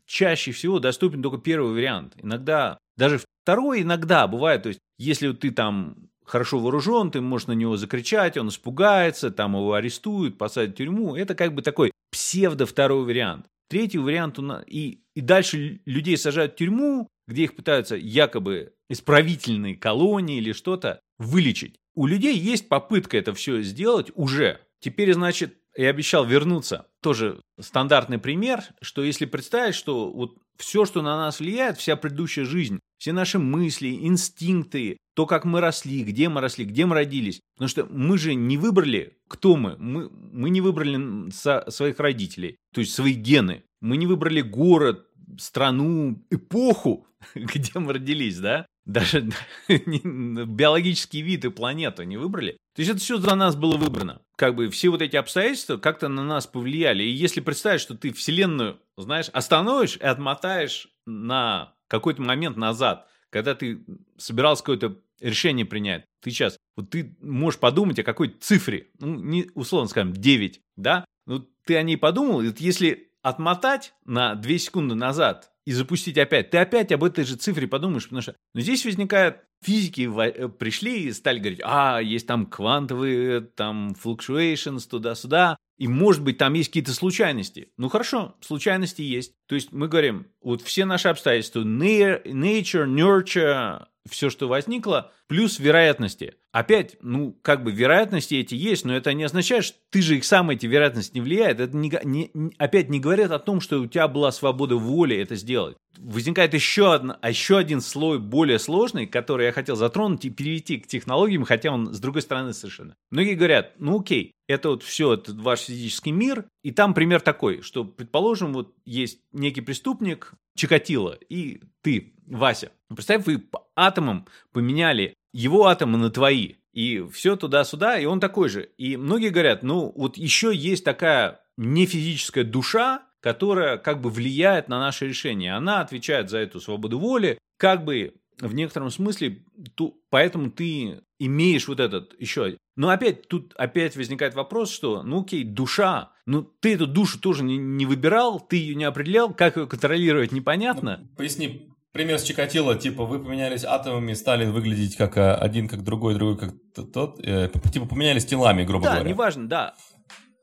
чаще 0.09 0.51
всего 0.51 0.79
доступен 0.79 1.21
только 1.21 1.37
первый 1.37 1.71
вариант. 1.73 2.13
Иногда, 2.21 2.79
даже 2.97 3.21
второй 3.43 3.83
иногда 3.83 4.27
бывает, 4.27 4.63
то 4.63 4.69
есть, 4.69 4.79
если 4.97 5.31
ты 5.31 5.51
там 5.51 6.09
хорошо 6.25 6.59
вооружен, 6.59 7.11
ты 7.11 7.21
можешь 7.21 7.47
на 7.47 7.53
него 7.53 7.77
закричать, 7.77 8.37
он 8.37 8.49
испугается, 8.49 9.31
там 9.31 9.55
его 9.55 9.73
арестуют, 9.73 10.37
посадят 10.37 10.73
в 10.73 10.77
тюрьму. 10.77 11.15
Это 11.15 11.35
как 11.35 11.53
бы 11.53 11.61
такой 11.61 11.91
псевдо 12.11 12.65
второй 12.65 13.05
вариант. 13.05 13.45
Третий 13.69 13.99
вариант, 13.99 14.39
и, 14.67 15.03
и 15.15 15.21
дальше 15.21 15.81
людей 15.85 16.17
сажают 16.17 16.53
в 16.53 16.55
тюрьму, 16.55 17.07
где 17.27 17.43
их 17.43 17.55
пытаются 17.55 17.95
якобы 17.95 18.73
исправительные 18.89 19.75
колонии 19.75 20.37
или 20.37 20.53
что-то 20.53 20.99
вылечить. 21.19 21.75
У 21.95 22.07
людей 22.07 22.35
есть 22.35 22.67
попытка 22.67 23.17
это 23.17 23.33
все 23.35 23.61
сделать 23.61 24.11
уже. 24.15 24.59
Теперь, 24.79 25.13
значит, 25.13 25.58
я 25.83 25.89
обещал 25.89 26.25
вернуться. 26.25 26.87
Тоже 27.01 27.41
стандартный 27.59 28.17
пример, 28.17 28.63
что 28.81 29.03
если 29.03 29.25
представить, 29.25 29.75
что 29.75 30.11
вот 30.11 30.37
все, 30.57 30.83
что 30.85 31.01
на 31.01 31.15
нас 31.15 31.39
влияет, 31.39 31.77
вся 31.77 31.95
предыдущая 31.95 32.43
жизнь, 32.43 32.79
все 32.97 33.13
наши 33.13 33.39
мысли, 33.39 33.87
инстинкты, 33.87 34.97
то, 35.15 35.25
как 35.25 35.45
мы 35.45 35.61
росли, 35.61 36.03
где 36.03 36.27
мы 36.27 36.41
росли, 36.41 36.65
где 36.65 36.85
мы 36.85 36.95
родились. 36.95 37.39
Потому 37.55 37.69
что 37.69 37.85
мы 37.85 38.17
же 38.17 38.33
не 38.33 38.57
выбрали, 38.57 39.17
кто 39.29 39.55
мы. 39.55 39.77
Мы, 39.77 40.09
мы 40.09 40.49
не 40.49 40.59
выбрали 40.59 41.31
со, 41.31 41.63
своих 41.69 41.99
родителей, 41.99 42.57
то 42.73 42.81
есть 42.81 42.93
свои 42.93 43.13
гены. 43.13 43.63
Мы 43.79 43.95
не 43.95 44.05
выбрали 44.05 44.41
город, 44.41 45.07
страну, 45.37 46.21
эпоху, 46.29 47.07
где 47.35 47.79
мы 47.79 47.93
родились, 47.93 48.37
да? 48.39 48.65
Даже 48.89 49.29
биологический 49.67 51.21
вид 51.21 51.45
и 51.45 51.51
планету 51.51 52.01
не 52.03 52.17
выбрали. 52.17 52.53
То 52.73 52.81
есть 52.81 52.89
это 52.91 52.99
все 52.99 53.19
за 53.19 53.35
нас 53.35 53.55
было 53.55 53.77
выбрано. 53.77 54.23
Как 54.35 54.55
бы 54.55 54.69
все 54.69 54.89
вот 54.89 55.03
эти 55.03 55.15
обстоятельства 55.15 55.77
как-то 55.77 56.07
на 56.07 56.23
нас 56.23 56.47
повлияли. 56.47 57.03
И 57.03 57.11
если 57.11 57.39
представить, 57.39 57.81
что 57.81 57.95
ты 57.95 58.11
Вселенную, 58.11 58.79
знаешь, 58.97 59.29
остановишь 59.31 59.97
и 59.97 60.03
отмотаешь 60.03 60.87
на 61.05 61.75
какой-то 61.87 62.23
момент 62.23 62.57
назад, 62.57 63.07
когда 63.29 63.53
ты 63.53 63.85
собирался 64.17 64.63
какое-то 64.63 64.97
решение 65.19 65.67
принять, 65.67 66.05
ты 66.23 66.31
сейчас, 66.31 66.57
вот 66.75 66.89
ты 66.89 67.15
можешь 67.21 67.59
подумать 67.59 67.99
о 67.99 68.03
какой 68.03 68.29
цифре, 68.29 68.87
ну, 68.99 69.19
не, 69.19 69.51
условно 69.53 69.87
скажем, 69.87 70.13
9, 70.13 70.61
да? 70.77 71.05
Ну, 71.27 71.47
ты 71.63 71.75
о 71.75 71.83
ней 71.83 71.97
подумал, 71.97 72.41
и 72.41 72.47
вот 72.47 72.59
если 72.59 73.11
отмотать 73.21 73.93
на 74.05 74.33
2 74.33 74.57
секунды 74.57 74.95
назад 74.95 75.51
и 75.69 75.71
запустить 75.71 76.17
опять, 76.17 76.49
ты 76.49 76.57
опять 76.57 76.91
об 76.91 77.03
этой 77.03 77.23
же 77.23 77.35
цифре 77.35 77.67
подумаешь, 77.67 78.05
потому 78.05 78.23
что 78.23 78.35
но 78.55 78.61
здесь 78.61 78.83
возникает 78.85 79.43
физики 79.63 80.09
э, 80.19 80.49
пришли 80.49 81.03
и 81.03 81.13
стали 81.13 81.37
говорить, 81.37 81.61
а, 81.63 81.99
есть 81.99 82.25
там 82.25 82.47
квантовые, 82.47 83.41
там 83.41 83.93
fluctuations 84.03 84.89
туда-сюда, 84.89 85.57
и 85.77 85.87
может 85.87 86.23
быть 86.23 86.39
там 86.39 86.55
есть 86.55 86.69
какие-то 86.69 86.91
случайности. 86.91 87.69
Ну 87.77 87.87
хорошо, 87.87 88.35
случайности 88.41 89.03
есть. 89.03 89.33
То 89.47 89.53
есть 89.53 89.71
мы 89.71 89.87
говорим, 89.87 90.25
вот 90.41 90.63
все 90.63 90.85
наши 90.85 91.07
обстоятельства, 91.07 91.61
nature, 91.61 92.87
nurture, 92.87 93.85
все, 94.09 94.29
что 94.29 94.47
возникло, 94.47 95.11
плюс 95.27 95.59
вероятности. 95.59 96.35
Опять, 96.51 96.97
ну, 97.01 97.37
как 97.41 97.63
бы 97.63 97.71
вероятности 97.71 98.35
эти 98.35 98.55
есть, 98.55 98.83
но 98.83 98.95
это 98.95 99.13
не 99.13 99.23
означает, 99.23 99.63
что 99.65 99.77
ты 99.91 100.01
же 100.01 100.17
их 100.17 100.25
сам 100.25 100.49
эти 100.49 100.65
вероятности 100.65 101.13
не 101.13 101.21
влияет. 101.21 101.59
Это 101.59 101.77
не, 101.77 101.91
не, 102.03 102.31
опять 102.57 102.89
не 102.89 102.99
говорит 102.99 103.31
о 103.31 103.39
том, 103.39 103.61
что 103.61 103.79
у 103.79 103.85
тебя 103.85 104.07
была 104.07 104.31
свобода 104.31 104.75
воли 104.75 105.15
это 105.15 105.35
сделать. 105.35 105.77
Возникает 105.97 106.53
еще, 106.53 106.93
одна, 106.93 107.19
еще 107.27 107.57
один 107.57 107.81
слой 107.81 108.19
более 108.19 108.57
сложный, 108.57 109.05
который 109.05 109.45
я 109.45 109.51
хотел 109.51 109.75
затронуть 109.75 110.25
и 110.25 110.29
перейти 110.29 110.77
к 110.77 110.87
технологиям, 110.87 111.43
хотя 111.43 111.71
он 111.71 111.93
с 111.93 111.99
другой 111.99 112.23
стороны 112.23 112.53
совершенно. 112.53 112.95
Многие 113.11 113.35
говорят, 113.35 113.73
ну 113.77 113.99
окей, 113.99 114.33
это 114.47 114.69
вот 114.69 114.83
все, 114.83 115.13
это 115.13 115.33
ваш 115.33 115.61
физический 115.61 116.11
мир, 116.11 116.45
и 116.63 116.71
там 116.71 116.95
пример 116.95 117.21
такой, 117.21 117.61
что, 117.61 117.83
предположим, 117.83 118.53
вот 118.53 118.73
есть 118.85 119.19
некий 119.31 119.61
преступник, 119.61 120.33
Чикатило, 120.55 121.17
и 121.29 121.61
ты, 121.81 122.13
Вася. 122.29 122.71
Представь, 122.87 123.25
вы 123.25 123.43
атомом 123.75 124.25
поменяли 124.51 125.15
его 125.33 125.67
атомы 125.67 125.97
на 125.97 126.09
твои. 126.09 126.55
И 126.73 127.03
все 127.11 127.35
туда-сюда, 127.35 127.99
и 127.99 128.05
он 128.05 128.19
такой 128.19 128.49
же. 128.49 128.69
И 128.77 128.95
многие 128.95 129.29
говорят, 129.29 129.63
ну 129.63 129.91
вот 129.95 130.17
еще 130.17 130.55
есть 130.55 130.85
такая 130.85 131.41
нефизическая 131.57 132.43
душа, 132.43 133.03
которая 133.21 133.77
как 133.77 134.01
бы 134.01 134.09
влияет 134.09 134.69
на 134.69 134.79
наше 134.79 135.07
решение. 135.07 135.55
Она 135.55 135.81
отвечает 135.81 136.29
за 136.29 136.37
эту 136.37 136.61
свободу 136.61 136.99
воли, 136.99 137.37
как 137.57 137.83
бы 137.83 138.13
в 138.39 138.53
некотором 138.53 138.89
смысле, 138.89 139.43
ту, 139.75 140.01
поэтому 140.09 140.49
ты 140.51 141.01
имеешь 141.19 141.67
вот 141.67 141.79
этот 141.79 142.19
еще. 142.19 142.57
Но 142.77 142.89
опять, 142.89 143.27
тут 143.27 143.53
опять 143.57 143.97
возникает 143.97 144.33
вопрос, 144.35 144.71
что, 144.71 145.03
ну 145.03 145.21
окей, 145.23 145.43
душа, 145.43 146.13
ну 146.25 146.43
ты 146.43 146.75
эту 146.75 146.87
душу 146.87 147.19
тоже 147.19 147.43
не, 147.43 147.57
не 147.57 147.85
выбирал, 147.85 148.39
ты 148.39 148.55
ее 148.55 148.75
не 148.75 148.85
определял, 148.85 149.33
как 149.33 149.57
ее 149.57 149.67
контролировать 149.67 150.31
непонятно. 150.31 150.99
Ну, 151.01 151.17
поясни, 151.17 151.68
пример 151.91 152.19
с 152.19 152.23
Чикатило, 152.23 152.75
типа 152.75 153.05
вы 153.05 153.19
поменялись 153.19 153.63
атомами, 153.63 154.13
стали 154.13 154.45
выглядеть 154.45 154.95
как 154.95 155.17
а, 155.17 155.35
один, 155.35 155.67
как 155.67 155.83
другой, 155.83 156.15
другой, 156.15 156.37
как 156.37 156.53
тот, 156.91 157.19
э, 157.25 157.49
типа 157.71 157.85
поменялись 157.85 158.25
телами, 158.25 158.63
грубо 158.63 158.85
да, 158.85 158.89
говоря. 158.91 159.03
Да, 159.03 159.09
неважно, 159.09 159.47
да. 159.47 159.75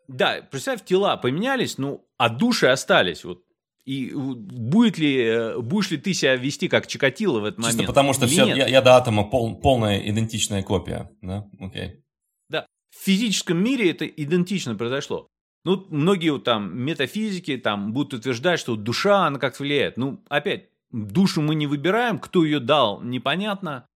Да, 0.09 0.37
представь, 0.51 0.85
тела 0.85 1.17
поменялись, 1.17 1.79
ну, 1.79 2.07
а 2.17 2.29
души 2.29 2.67
остались. 2.67 3.25
Вот 3.25 3.43
и 3.87 4.13
будет 4.13 4.99
ли, 4.99 5.23
э, 5.23 5.59
будешь 5.61 5.91
ли 5.93 5.97
ты 5.97 6.13
себя 6.13 6.35
вести 6.35 6.69
как 6.69 6.89
Чикатило 6.89 7.39
в 7.39 7.45
этот 7.45 7.61
Чисто 7.61 7.73
момент? 7.73 7.89
потому 7.89 8.13
что 8.13 8.27
все, 8.27 8.47
я, 8.47 8.67
я 8.67 8.83
до 8.83 8.97
атома 8.97 9.25
пол, 9.25 9.61
полная 9.61 9.99
идентичная 9.99 10.65
копия, 10.65 11.11
да? 11.23 11.47
Окей. 11.61 12.03
Да. 12.49 12.67
В 12.91 13.05
физическом 13.05 13.63
мире 13.63 13.91
это 13.91 14.05
идентично 14.05 14.75
произошло. 14.75 15.29
Ну, 15.65 15.87
многие 15.91 16.37
там 16.41 16.77
метафизики 16.77 17.57
там 17.57 17.93
будут 17.93 18.15
утверждать, 18.15 18.59
что 18.59 18.75
душа, 18.75 19.27
она 19.27 19.39
как-то 19.39 19.63
влияет. 19.63 19.97
Ну, 19.97 20.25
опять, 20.29 20.69
душу 20.91 21.43
мы 21.43 21.55
не 21.55 21.67
выбираем, 21.67 22.19
кто 22.19 22.45
ее 22.45 22.61
дал, 22.61 23.01
непонятно. 23.03 23.87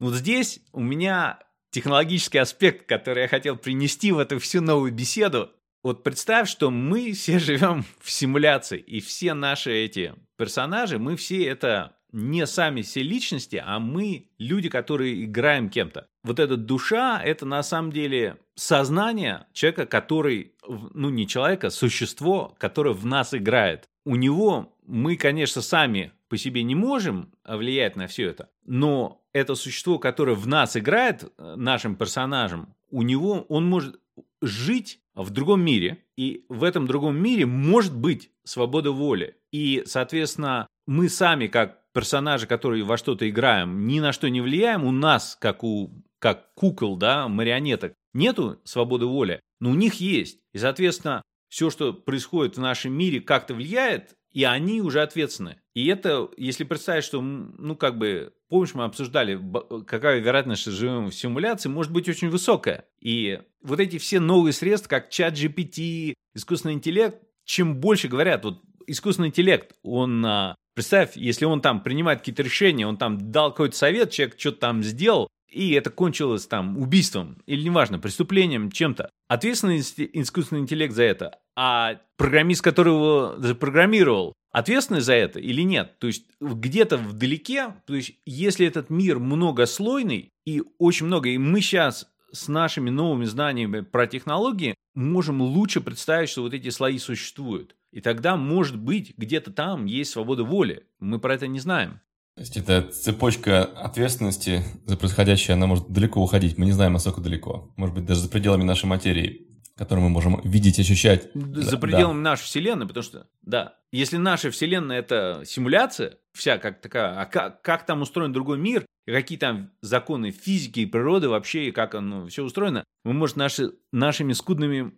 Вот 0.00 0.14
здесь 0.14 0.60
у 0.72 0.80
меня 0.80 1.40
технологический 1.70 2.38
аспект, 2.38 2.86
который 2.86 3.22
я 3.22 3.28
хотел 3.28 3.56
принести 3.56 4.12
в 4.12 4.18
эту 4.18 4.38
всю 4.38 4.60
новую 4.60 4.92
беседу, 4.92 5.50
вот 5.82 6.02
представь, 6.02 6.48
что 6.48 6.70
мы 6.70 7.12
все 7.12 7.38
живем 7.38 7.84
в 8.00 8.10
симуляции, 8.10 8.78
и 8.78 9.00
все 9.00 9.34
наши 9.34 9.72
эти 9.72 10.14
персонажи, 10.36 10.98
мы 10.98 11.16
все 11.16 11.44
это 11.44 11.96
не 12.12 12.46
сами 12.46 12.82
все 12.82 13.02
личности, 13.02 13.62
а 13.64 13.78
мы 13.78 14.30
люди, 14.38 14.68
которые 14.68 15.24
играем 15.24 15.68
кем-то. 15.68 16.06
Вот 16.24 16.38
эта 16.38 16.56
душа– 16.56 17.22
это 17.24 17.44
на 17.44 17.62
самом 17.62 17.92
деле 17.92 18.38
сознание 18.54 19.46
человека, 19.52 19.86
который, 19.86 20.54
ну 20.66 21.10
не 21.10 21.26
человека, 21.26 21.70
существо, 21.70 22.54
которое 22.58 22.94
в 22.94 23.04
нас 23.04 23.34
играет. 23.34 23.84
У 24.08 24.16
него 24.16 24.74
мы, 24.86 25.16
конечно, 25.16 25.60
сами 25.60 26.12
по 26.30 26.38
себе 26.38 26.62
не 26.62 26.74
можем 26.74 27.30
влиять 27.46 27.94
на 27.94 28.06
все 28.06 28.30
это, 28.30 28.48
но 28.64 29.22
это 29.34 29.54
существо, 29.54 29.98
которое 29.98 30.34
в 30.34 30.46
нас 30.46 30.78
играет 30.78 31.24
э, 31.24 31.56
нашим 31.56 31.94
персонажем, 31.94 32.74
у 32.88 33.02
него 33.02 33.44
он 33.50 33.66
может 33.66 34.00
жить 34.40 35.02
в 35.14 35.28
другом 35.28 35.60
мире, 35.60 35.98
и 36.16 36.46
в 36.48 36.64
этом 36.64 36.86
другом 36.86 37.18
мире 37.18 37.44
может 37.44 37.94
быть 37.94 38.30
свобода 38.44 38.92
воли. 38.92 39.36
И, 39.52 39.82
соответственно, 39.84 40.68
мы 40.86 41.10
сами, 41.10 41.46
как 41.46 41.82
персонажи, 41.92 42.46
которые 42.46 42.84
во 42.84 42.96
что-то 42.96 43.28
играем, 43.28 43.86
ни 43.86 44.00
на 44.00 44.12
что 44.12 44.30
не 44.30 44.40
влияем, 44.40 44.84
у 44.84 44.90
нас, 44.90 45.36
как 45.38 45.62
у 45.62 45.90
как 46.18 46.54
кукол, 46.54 46.96
да, 46.96 47.28
марионеток, 47.28 47.92
нету 48.14 48.58
свободы 48.64 49.04
воли, 49.04 49.40
но 49.60 49.70
у 49.70 49.74
них 49.74 49.96
есть. 49.96 50.38
И, 50.54 50.58
соответственно, 50.58 51.22
все, 51.48 51.70
что 51.70 51.92
происходит 51.92 52.56
в 52.56 52.60
нашем 52.60 52.92
мире, 52.92 53.20
как-то 53.20 53.54
влияет, 53.54 54.14
и 54.32 54.44
они 54.44 54.80
уже 54.82 55.02
ответственны. 55.02 55.56
И 55.74 55.86
это, 55.86 56.28
если 56.36 56.64
представить, 56.64 57.04
что, 57.04 57.20
ну, 57.20 57.76
как 57.76 57.98
бы, 57.98 58.32
помнишь, 58.48 58.74
мы 58.74 58.84
обсуждали, 58.84 59.40
какая 59.86 60.20
вероятность, 60.20 60.62
что 60.62 60.70
живем 60.70 61.06
в 61.06 61.14
симуляции, 61.14 61.68
может 61.68 61.92
быть 61.92 62.08
очень 62.08 62.28
высокая. 62.28 62.84
И 63.00 63.40
вот 63.62 63.80
эти 63.80 63.98
все 63.98 64.20
новые 64.20 64.52
средства, 64.52 64.88
как 64.88 65.10
чат 65.10 65.34
GPT, 65.34 66.14
искусственный 66.34 66.74
интеллект, 66.74 67.22
чем 67.44 67.76
больше 67.76 68.08
говорят, 68.08 68.44
вот 68.44 68.60
искусственный 68.86 69.28
интеллект, 69.28 69.74
он, 69.82 70.24
а, 70.26 70.54
представь, 70.74 71.16
если 71.16 71.44
он 71.44 71.60
там 71.60 71.82
принимает 71.82 72.20
какие-то 72.20 72.42
решения, 72.42 72.86
он 72.86 72.98
там 72.98 73.30
дал 73.30 73.50
какой-то 73.50 73.76
совет, 73.76 74.10
человек 74.10 74.38
что-то 74.38 74.58
там 74.58 74.82
сделал, 74.82 75.28
и 75.48 75.72
это 75.72 75.90
кончилось 75.90 76.46
там 76.46 76.78
убийством, 76.78 77.38
или 77.46 77.62
неважно, 77.62 77.98
преступлением, 77.98 78.70
чем-то. 78.70 79.10
Ответственный 79.28 79.78
искусственный 79.78 80.62
интеллект 80.62 80.94
за 80.94 81.04
это, 81.04 81.38
а 81.56 82.00
программист, 82.16 82.62
который 82.62 82.92
его 82.92 83.34
запрограммировал, 83.38 84.32
ответственный 84.50 85.00
за 85.00 85.14
это 85.14 85.40
или 85.40 85.62
нет? 85.62 85.98
То 85.98 86.06
есть 86.06 86.26
где-то 86.40 86.96
вдалеке, 86.96 87.74
то 87.86 87.94
есть 87.94 88.14
если 88.24 88.66
этот 88.66 88.90
мир 88.90 89.18
многослойный 89.18 90.30
и 90.46 90.62
очень 90.78 91.06
много, 91.06 91.28
и 91.30 91.38
мы 91.38 91.60
сейчас 91.60 92.08
с 92.32 92.48
нашими 92.48 92.90
новыми 92.90 93.24
знаниями 93.24 93.80
про 93.80 94.06
технологии 94.06 94.74
можем 94.94 95.40
лучше 95.40 95.80
представить, 95.80 96.28
что 96.28 96.42
вот 96.42 96.54
эти 96.54 96.68
слои 96.70 96.98
существуют. 96.98 97.74
И 97.90 98.00
тогда, 98.00 98.36
может 98.36 98.76
быть, 98.76 99.14
где-то 99.16 99.50
там 99.50 99.86
есть 99.86 100.10
свобода 100.10 100.44
воли. 100.44 100.86
Мы 101.00 101.18
про 101.18 101.34
это 101.34 101.46
не 101.46 101.58
знаем. 101.58 102.00
То 102.38 102.42
есть 102.42 102.56
эта 102.56 102.82
цепочка 102.82 103.64
ответственности 103.64 104.62
за 104.86 104.96
происходящее, 104.96 105.54
она 105.54 105.66
может 105.66 105.88
далеко 105.88 106.22
уходить. 106.22 106.56
Мы 106.56 106.66
не 106.66 106.70
знаем, 106.72 106.92
насколько 106.92 107.20
далеко. 107.20 107.72
Может 107.74 107.96
быть, 107.96 108.04
даже 108.04 108.20
за 108.20 108.28
пределами 108.28 108.62
нашей 108.62 108.84
материи, 108.84 109.48
которую 109.74 110.04
мы 110.04 110.10
можем 110.10 110.40
видеть, 110.44 110.78
ощущать. 110.78 111.30
За 111.34 111.78
пределами 111.78 112.22
да. 112.22 112.30
нашей 112.30 112.44
Вселенной, 112.44 112.86
потому 112.86 113.02
что, 113.02 113.26
да, 113.42 113.74
если 113.90 114.18
наша 114.18 114.52
Вселенная– 114.52 114.98
это 115.00 115.42
симуляция, 115.46 116.18
вся 116.32 116.58
как 116.58 116.80
такая, 116.80 117.20
а 117.20 117.26
как, 117.26 117.60
как 117.62 117.84
там 117.86 118.02
устроен 118.02 118.32
другой 118.32 118.58
мир, 118.58 118.86
и 119.08 119.10
какие 119.10 119.36
там 119.36 119.72
законы 119.82 120.30
физики 120.30 120.78
и 120.78 120.86
природы 120.86 121.28
вообще, 121.28 121.66
и 121.66 121.72
как 121.72 121.96
оно 121.96 122.28
все 122.28 122.44
устроено, 122.44 122.84
мы, 123.04 123.14
может, 123.14 123.34
наши, 123.34 123.72
нашими 123.90 124.32
скудными 124.32 124.92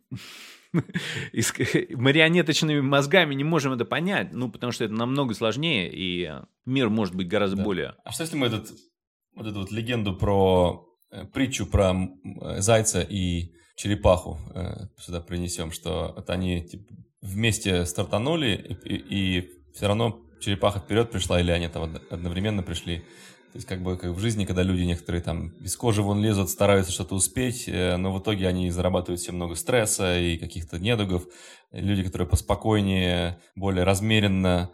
марионеточными 1.90 2.80
мозгами 2.80 3.34
не 3.34 3.44
можем 3.44 3.72
это 3.72 3.84
понять, 3.84 4.32
ну, 4.32 4.50
потому 4.50 4.72
что 4.72 4.84
это 4.84 4.94
намного 4.94 5.34
сложнее, 5.34 5.90
и 5.92 6.30
мир 6.64 6.88
может 6.90 7.14
быть 7.14 7.28
гораздо 7.28 7.56
да. 7.56 7.64
более... 7.64 7.94
А 8.04 8.12
что 8.12 8.22
если 8.22 8.36
мы 8.36 8.46
этот, 8.46 8.70
вот 9.34 9.46
эту 9.46 9.60
вот 9.60 9.72
легенду 9.72 10.14
про 10.14 10.86
э, 11.10 11.24
притчу 11.26 11.66
про 11.66 11.94
э, 11.94 12.60
зайца 12.60 13.00
и 13.00 13.52
черепаху 13.76 14.38
э, 14.54 14.86
сюда 14.98 15.20
принесем, 15.20 15.72
что 15.72 16.12
вот 16.16 16.30
они 16.30 16.66
типа, 16.66 16.94
вместе 17.22 17.84
стартанули, 17.86 18.78
и, 18.84 18.94
и, 18.94 19.38
и 19.38 19.50
все 19.74 19.86
равно 19.86 20.20
черепаха 20.40 20.80
вперед 20.80 21.10
пришла, 21.10 21.40
или 21.40 21.50
они 21.50 21.68
там 21.68 21.96
одновременно 22.10 22.62
пришли. 22.62 23.04
То 23.52 23.57
есть 23.57 23.66
как 23.66 23.83
бы 23.83 23.97
как 23.97 24.12
в 24.12 24.21
жизни, 24.21 24.45
когда 24.45 24.62
люди 24.62 24.83
некоторые 24.83 25.23
там 25.23 25.49
без 25.59 25.76
кожи 25.76 26.02
вон 26.02 26.23
лезут, 26.23 26.50
стараются 26.50 26.92
что-то 26.92 27.16
успеть, 27.16 27.64
э, 27.66 27.97
но 27.97 28.12
в 28.12 28.21
итоге 28.21 28.47
они 28.47 28.71
зарабатывают 28.71 29.21
все 29.21 29.33
много 29.33 29.57
стресса 29.57 30.21
и 30.21 30.38
каких-то 30.38 30.78
недугов. 30.78 31.26
Люди, 31.73 32.04
которые 32.04 32.28
поспокойнее, 32.28 33.40
более 33.57 33.83
размеренно 33.83 34.71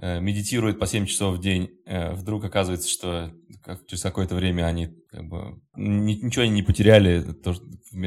э, 0.00 0.20
медитируют 0.20 0.78
по 0.78 0.86
7 0.86 1.06
часов 1.06 1.38
в 1.38 1.40
день, 1.40 1.70
э, 1.86 2.12
вдруг 2.12 2.44
оказывается, 2.44 2.88
что 2.88 3.32
через 3.88 4.02
какое-то 4.02 4.36
время 4.36 4.66
они 4.66 4.90
как 5.10 5.28
бы 5.28 5.60
ничего 5.74 6.44
не 6.44 6.62
потеряли, 6.62 7.32
то, 7.32 7.54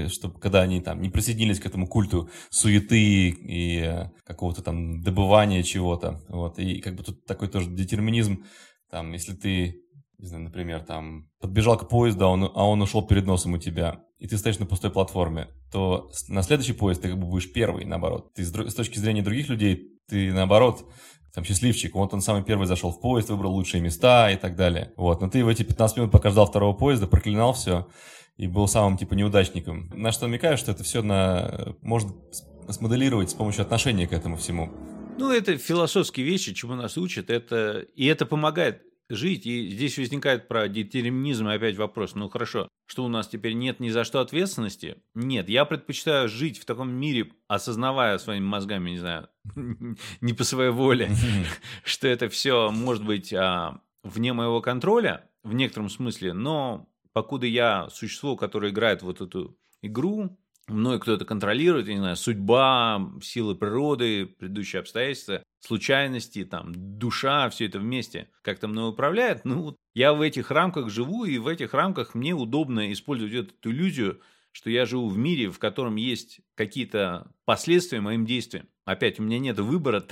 что 0.07 0.29
когда 0.29 0.61
они 0.61 0.79
там 0.79 1.01
не 1.01 1.09
присоединились 1.09 1.59
к 1.59 1.65
этому 1.65 1.85
культу 1.85 2.29
суеты 2.49 3.27
и 3.27 4.07
какого-то 4.23 4.61
там 4.61 5.01
добывания 5.01 5.63
чего-то. 5.63 6.23
Вот. 6.29 6.59
И 6.59 6.79
как 6.79 6.95
бы 6.95 7.03
тут 7.03 7.25
такой 7.25 7.49
тоже 7.49 7.69
детерминизм, 7.69 8.45
там, 8.89 9.11
если 9.11 9.33
ты 9.33 9.82
не 10.23 10.29
знаю, 10.29 10.45
например, 10.45 10.79
там, 10.85 11.27
подбежал 11.41 11.77
к 11.77 11.89
поезду, 11.89 12.25
а 12.25 12.29
он, 12.29 12.43
а 12.45 12.65
он 12.65 12.81
ушел 12.81 13.05
перед 13.05 13.25
носом 13.25 13.55
у 13.55 13.57
тебя, 13.57 14.05
и 14.19 14.27
ты 14.27 14.37
стоишь 14.37 14.57
на 14.57 14.65
пустой 14.65 14.89
платформе, 14.89 15.49
то 15.69 16.09
на 16.29 16.43
следующий 16.43 16.71
поезд 16.71 17.01
ты 17.01 17.09
как 17.09 17.19
бы 17.19 17.27
будешь 17.27 17.51
первый, 17.51 17.83
наоборот. 17.83 18.33
Ты 18.33 18.45
с, 18.45 18.53
с 18.53 18.73
точки 18.73 18.99
зрения 18.99 19.21
других 19.21 19.49
людей, 19.49 19.99
ты 20.07 20.31
наоборот, 20.31 20.89
там, 21.33 21.43
счастливчик, 21.43 21.93
вот 21.95 22.13
он 22.13 22.21
самый 22.21 22.41
первый 22.41 22.67
зашел 22.67 22.91
в 22.93 23.01
поезд, 23.01 23.31
выбрал 23.31 23.51
лучшие 23.51 23.81
места 23.81 24.31
и 24.31 24.37
так 24.37 24.55
далее. 24.55 24.93
Вот, 24.95 25.19
но 25.19 25.29
ты 25.29 25.43
в 25.43 25.49
эти 25.49 25.63
15 25.63 25.97
минут, 25.97 26.11
пока 26.11 26.29
ждал 26.29 26.45
второго 26.45 26.73
поезда, 26.73 27.05
проклинал 27.05 27.51
все 27.51 27.89
и 28.37 28.47
был 28.47 28.69
самым, 28.69 28.97
типа, 28.97 29.15
неудачником. 29.15 29.91
На 29.93 30.13
что 30.13 30.27
намекаю, 30.27 30.57
что 30.57 30.71
это 30.71 30.85
все 30.85 31.01
на... 31.01 31.75
можно 31.81 32.13
смоделировать 32.69 33.29
с 33.29 33.33
помощью 33.33 33.63
отношения 33.63 34.07
к 34.07 34.13
этому 34.13 34.37
всему. 34.37 34.71
Ну, 35.19 35.31
это 35.31 35.57
философские 35.57 36.25
вещи, 36.25 36.53
чему 36.53 36.75
нас 36.75 36.97
учат, 36.97 37.29
это... 37.29 37.79
и 37.93 38.05
это 38.05 38.25
помогает 38.25 38.83
жить. 39.15 39.45
И 39.45 39.69
здесь 39.69 39.97
возникает 39.97 40.47
про 40.47 40.67
детерминизм 40.67 41.47
опять 41.47 41.77
вопрос. 41.77 42.15
Ну 42.15 42.29
хорошо, 42.29 42.67
что 42.85 43.05
у 43.05 43.07
нас 43.07 43.27
теперь 43.27 43.53
нет 43.53 43.79
ни 43.79 43.89
за 43.89 44.03
что 44.03 44.19
ответственности? 44.21 44.97
Нет, 45.15 45.49
я 45.49 45.65
предпочитаю 45.65 46.29
жить 46.29 46.59
в 46.59 46.65
таком 46.65 46.91
мире, 46.91 47.31
осознавая 47.47 48.17
своими 48.17 48.45
мозгами, 48.45 48.91
не 48.91 48.99
знаю, 48.99 49.29
не 50.21 50.33
по 50.33 50.43
своей 50.43 50.71
воле, 50.71 51.11
что 51.83 52.07
это 52.07 52.29
все 52.29 52.71
может 52.71 53.05
быть 53.05 53.33
а, 53.33 53.81
вне 54.03 54.33
моего 54.33 54.61
контроля 54.61 55.29
в 55.43 55.53
некотором 55.53 55.89
смысле, 55.89 56.33
но 56.33 56.89
покуда 57.13 57.45
я 57.45 57.89
существо, 57.89 58.35
которое 58.35 58.71
играет 58.71 59.01
вот 59.01 59.21
эту 59.21 59.57
игру, 59.81 60.37
мной 60.67 60.99
кто-то 60.99 61.25
контролирует, 61.25 61.87
я 61.87 61.93
не 61.93 61.99
знаю, 61.99 62.15
судьба, 62.15 63.11
силы 63.21 63.55
природы, 63.55 64.25
предыдущие 64.25 64.79
обстоятельства, 64.79 65.43
случайности, 65.65 66.43
там, 66.43 66.73
душа, 66.75 67.49
все 67.49 67.65
это 67.67 67.79
вместе 67.79 68.29
как-то 68.41 68.67
мной 68.67 68.89
управляет. 68.89 69.45
Ну, 69.45 69.61
вот 69.61 69.77
я 69.93 70.13
в 70.13 70.21
этих 70.21 70.51
рамках 70.51 70.89
живу, 70.89 71.25
и 71.25 71.37
в 71.37 71.47
этих 71.47 71.73
рамках 71.73 72.15
мне 72.15 72.33
удобно 72.33 72.91
использовать 72.91 73.33
эту 73.33 73.71
иллюзию, 73.71 74.19
что 74.51 74.69
я 74.69 74.85
живу 74.85 75.07
в 75.07 75.17
мире, 75.17 75.49
в 75.49 75.59
котором 75.59 75.95
есть 75.95 76.41
какие-то 76.55 77.31
последствия 77.45 78.01
моим 78.01 78.25
действиям. 78.25 78.67
Опять, 78.85 79.19
у 79.19 79.23
меня 79.23 79.39
нет 79.39 79.57
выбора 79.59 80.05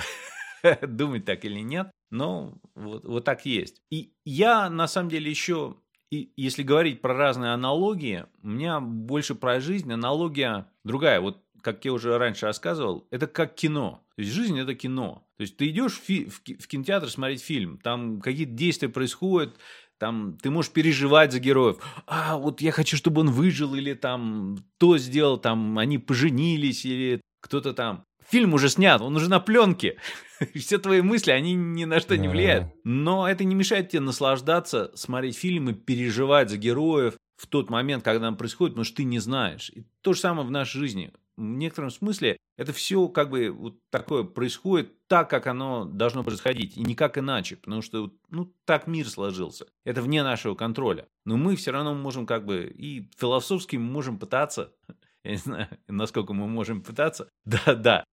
думать 0.81 1.25
так 1.25 1.43
или 1.43 1.59
нет, 1.59 1.91
но 2.09 2.57
вот, 2.73 3.03
вот 3.03 3.25
так 3.25 3.45
есть. 3.45 3.81
И 3.89 4.13
я, 4.23 4.69
на 4.69 4.87
самом 4.87 5.09
деле, 5.09 5.29
еще, 5.29 5.75
и 6.11 6.31
если 6.37 6.63
говорить 6.63 7.01
про 7.01 7.13
разные 7.13 7.51
аналогии, 7.51 8.25
у 8.41 8.47
меня 8.47 8.79
больше 8.79 9.35
про 9.35 9.59
жизнь 9.59 9.91
аналогия 9.91 10.67
другая. 10.83 11.19
Вот 11.19 11.43
как 11.61 11.85
я 11.85 11.93
уже 11.93 12.17
раньше 12.17 12.45
рассказывал, 12.45 13.07
это 13.11 13.27
как 13.27 13.55
кино. 13.55 14.03
То 14.21 14.23
есть 14.23 14.35
жизнь 14.35 14.59
это 14.59 14.75
кино. 14.75 15.27
То 15.37 15.41
есть 15.41 15.57
ты 15.57 15.67
идешь 15.69 15.93
в, 15.93 16.03
фи- 16.03 16.25
в 16.27 16.67
кинотеатр 16.67 17.09
смотреть 17.09 17.41
фильм, 17.41 17.79
там 17.79 18.21
какие-то 18.21 18.51
действия 18.51 18.87
происходят, 18.87 19.57
там 19.97 20.37
ты 20.39 20.51
можешь 20.51 20.69
переживать 20.69 21.31
за 21.31 21.39
героев. 21.39 21.77
А, 22.05 22.37
вот 22.37 22.61
я 22.61 22.71
хочу, 22.71 22.97
чтобы 22.97 23.21
он 23.21 23.31
выжил, 23.31 23.73
или 23.73 23.95
там 23.95 24.57
то 24.77 24.99
сделал, 24.99 25.39
там 25.39 25.79
они 25.79 25.97
поженились, 25.97 26.85
или 26.85 27.19
кто-то 27.41 27.73
там. 27.73 28.03
Фильм 28.29 28.53
уже 28.53 28.69
снят, 28.69 29.01
он 29.01 29.15
уже 29.15 29.27
на 29.27 29.39
пленке. 29.39 29.97
Все 30.53 30.77
твои 30.77 31.01
мысли, 31.01 31.31
они 31.31 31.55
ни 31.55 31.85
на 31.85 31.99
что 31.99 32.15
не 32.15 32.27
влияют. 32.27 32.67
Но 32.83 33.27
это 33.27 33.43
не 33.43 33.55
мешает 33.55 33.89
тебе 33.89 34.01
наслаждаться, 34.01 34.91
смотреть 34.93 35.35
фильмы, 35.35 35.73
переживать 35.73 36.51
за 36.51 36.57
героев 36.57 37.15
в 37.37 37.47
тот 37.47 37.71
момент, 37.71 38.03
когда 38.03 38.27
он 38.27 38.37
происходит, 38.37 38.75
потому 38.75 38.85
что 38.85 38.97
ты 38.97 39.03
не 39.03 39.17
знаешь. 39.17 39.71
И 39.73 39.83
то 40.01 40.13
же 40.13 40.19
самое 40.19 40.47
в 40.47 40.51
нашей 40.51 40.77
жизни 40.77 41.11
в 41.41 41.57
некотором 41.57 41.89
смысле 41.89 42.37
это 42.57 42.73
все 42.73 43.07
как 43.07 43.29
бы 43.29 43.49
вот 43.49 43.75
такое 43.89 44.23
происходит 44.23 45.07
так, 45.07 45.29
как 45.29 45.47
оно 45.47 45.85
должно 45.85 46.23
происходить, 46.23 46.77
и 46.77 46.81
никак 46.81 47.17
иначе, 47.17 47.55
потому 47.55 47.81
что 47.81 48.13
ну 48.29 48.53
так 48.65 48.87
мир 48.87 49.09
сложился. 49.09 49.65
Это 49.83 50.01
вне 50.01 50.23
нашего 50.23 50.55
контроля. 50.55 51.07
Но 51.25 51.37
мы 51.37 51.55
все 51.55 51.71
равно 51.71 51.95
можем 51.95 52.25
как 52.25 52.45
бы 52.45 52.65
и 52.65 53.09
философски 53.17 53.77
можем 53.77 54.19
пытаться, 54.19 54.73
я 55.23 55.31
не 55.31 55.37
знаю, 55.37 55.67
насколько 55.87 56.33
мы 56.33 56.47
можем 56.47 56.81
пытаться, 56.81 57.29
да, 57.45 57.75
да. 57.75 58.03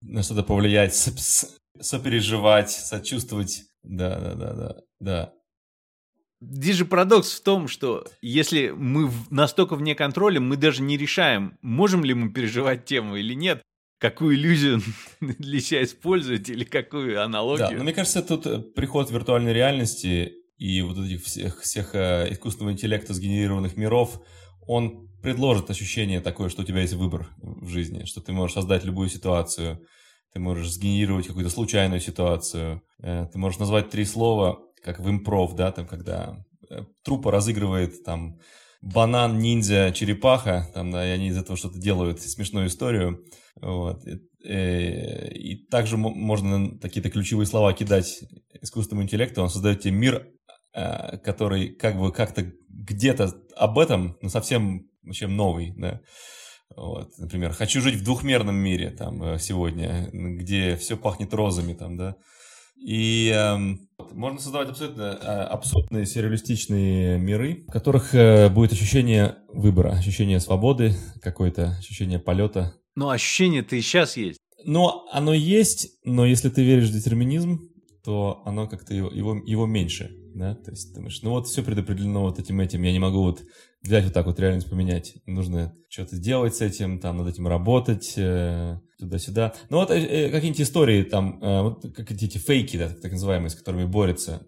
На 0.00 0.22
что-то 0.22 0.44
повлиять, 0.44 0.94
сопереживать, 1.80 2.70
сочувствовать, 2.70 3.64
да, 3.82 5.34
да, 6.40 6.46
да, 6.46 6.50
да, 6.50 6.56
да. 6.56 6.60
Здесь 6.60 6.76
же 6.76 6.84
парадокс 6.84 7.32
в 7.32 7.42
том, 7.42 7.68
что 7.68 8.06
если 8.20 8.70
мы 8.70 9.10
настолько 9.30 9.76
вне 9.76 9.94
контроля, 9.94 10.40
мы 10.40 10.56
даже 10.56 10.82
не 10.82 10.96
решаем, 10.96 11.58
можем 11.62 12.04
ли 12.04 12.14
мы 12.14 12.30
переживать 12.30 12.84
тему 12.84 13.16
или 13.16 13.34
нет, 13.34 13.62
какую 13.98 14.36
иллюзию 14.36 14.80
для 15.20 15.60
себя 15.60 15.82
использовать 15.82 16.48
или 16.48 16.64
какую 16.64 17.22
аналогию. 17.22 17.68
Да, 17.70 17.76
но 17.76 17.84
мне 17.84 17.92
кажется, 17.92 18.22
тут 18.22 18.46
э, 18.46 18.60
приход 18.60 19.10
виртуальной 19.10 19.52
реальности 19.52 20.32
и 20.56 20.82
вот 20.82 20.98
этих 20.98 21.24
всех, 21.24 21.60
всех 21.60 21.94
э, 21.94 22.28
искусственного 22.30 22.72
интеллекта 22.72 23.14
сгенерированных 23.14 23.76
миров, 23.76 24.20
он 24.66 25.08
предложит 25.22 25.70
ощущение 25.70 26.20
такое, 26.20 26.48
что 26.48 26.62
у 26.62 26.64
тебя 26.64 26.80
есть 26.80 26.94
выбор 26.94 27.28
в 27.38 27.68
жизни, 27.68 28.04
что 28.04 28.20
ты 28.20 28.32
можешь 28.32 28.54
создать 28.54 28.84
любую 28.84 29.08
ситуацию, 29.08 29.80
ты 30.32 30.38
можешь 30.38 30.70
сгенерировать 30.70 31.26
какую-то 31.26 31.50
случайную 31.50 32.00
ситуацию, 32.00 32.82
э, 33.02 33.26
ты 33.32 33.38
можешь 33.38 33.58
назвать 33.58 33.90
три 33.90 34.04
слова, 34.04 34.60
как 34.82 35.00
в 35.00 35.08
импров, 35.08 35.54
да, 35.54 35.72
там, 35.72 35.86
когда 35.86 36.36
э, 36.70 36.82
трупа 37.02 37.30
разыгрывает 37.30 38.04
там 38.04 38.38
банан, 38.80 39.38
ниндзя, 39.38 39.92
черепаха, 39.92 40.70
там, 40.74 40.90
да, 40.90 41.06
и 41.06 41.10
они 41.10 41.28
из 41.28 41.36
этого 41.36 41.56
что-то 41.56 41.78
делают, 41.78 42.20
смешную 42.20 42.68
историю, 42.68 43.24
вот. 43.60 44.06
И, 44.06 44.20
э, 44.48 45.56
также 45.70 45.96
можно 45.96 46.78
какие-то 46.78 47.10
ключевые 47.10 47.46
слова 47.46 47.72
кидать 47.72 48.20
искусственному 48.60 49.04
интеллекту, 49.04 49.42
он 49.42 49.50
создает 49.50 49.80
тебе 49.80 49.94
мир, 49.94 50.28
э, 50.74 51.18
который 51.18 51.68
как 51.68 51.98
бы 51.98 52.12
как-то 52.12 52.52
где-то 52.68 53.32
об 53.56 53.78
этом, 53.78 54.16
но 54.22 54.28
совсем 54.28 54.86
вообще 55.02 55.26
новый, 55.26 55.74
да. 55.76 56.00
Вот, 56.76 57.18
например, 57.18 57.52
хочу 57.52 57.80
жить 57.80 57.96
в 57.96 58.04
двухмерном 58.04 58.54
мире 58.54 58.90
там 58.90 59.38
сегодня, 59.38 60.10
где 60.12 60.76
все 60.76 60.96
пахнет 60.96 61.32
розами 61.34 61.72
там, 61.72 61.96
да. 61.96 62.14
И 62.76 63.34
э, 64.10 64.14
можно 64.14 64.38
создавать 64.38 64.68
абсолютно 64.68 65.02
э, 65.02 65.24
абсурдные 65.24 66.06
сюрреалистичные 66.06 67.18
миры, 67.18 67.64
в 67.68 67.72
которых 67.72 68.14
э, 68.14 68.48
будет 68.48 68.72
ощущение 68.72 69.36
выбора, 69.52 69.90
ощущение 69.92 70.40
свободы, 70.40 70.94
какое-то 71.22 71.76
ощущение 71.78 72.18
полета. 72.18 72.74
Но 72.94 73.10
ощущение-то 73.10 73.76
и 73.76 73.80
сейчас 73.80 74.16
есть. 74.16 74.38
Но 74.64 75.06
оно 75.12 75.32
есть, 75.32 75.88
но 76.04 76.26
если 76.26 76.48
ты 76.48 76.64
веришь 76.64 76.88
в 76.88 76.92
детерминизм, 76.92 77.70
то 78.04 78.42
оно 78.44 78.66
как-то 78.66 78.94
его, 78.94 79.10
его, 79.10 79.36
его 79.44 79.66
меньше, 79.66 80.10
да, 80.38 80.54
то 80.54 80.70
есть 80.70 80.94
думаешь, 80.94 81.20
ну 81.22 81.30
вот 81.30 81.46
все 81.46 81.62
предопределено 81.62 82.22
вот 82.22 82.38
этим 82.38 82.60
этим, 82.60 82.82
я 82.82 82.92
не 82.92 82.98
могу 82.98 83.22
вот 83.22 83.42
взять 83.82 84.04
вот 84.04 84.12
так 84.12 84.26
вот 84.26 84.38
реальность 84.40 84.70
поменять, 84.70 85.14
нужно 85.26 85.74
что-то 85.88 86.16
сделать 86.16 86.54
с 86.54 86.60
этим, 86.60 86.98
там 86.98 87.18
над 87.18 87.28
этим 87.28 87.46
работать, 87.46 88.14
э, 88.16 88.78
туда-сюда. 88.98 89.54
Ну 89.70 89.78
вот 89.78 89.90
э, 89.90 89.98
э, 89.98 90.30
какие-нибудь 90.30 90.60
истории 90.60 91.02
там, 91.02 91.40
вот 91.40 91.82
как 91.94 92.10
эти 92.10 92.38
фейки, 92.38 92.76
да, 92.76 92.88
так 92.88 93.12
называемые, 93.12 93.50
с 93.50 93.54
которыми 93.54 93.84
борются. 93.84 94.42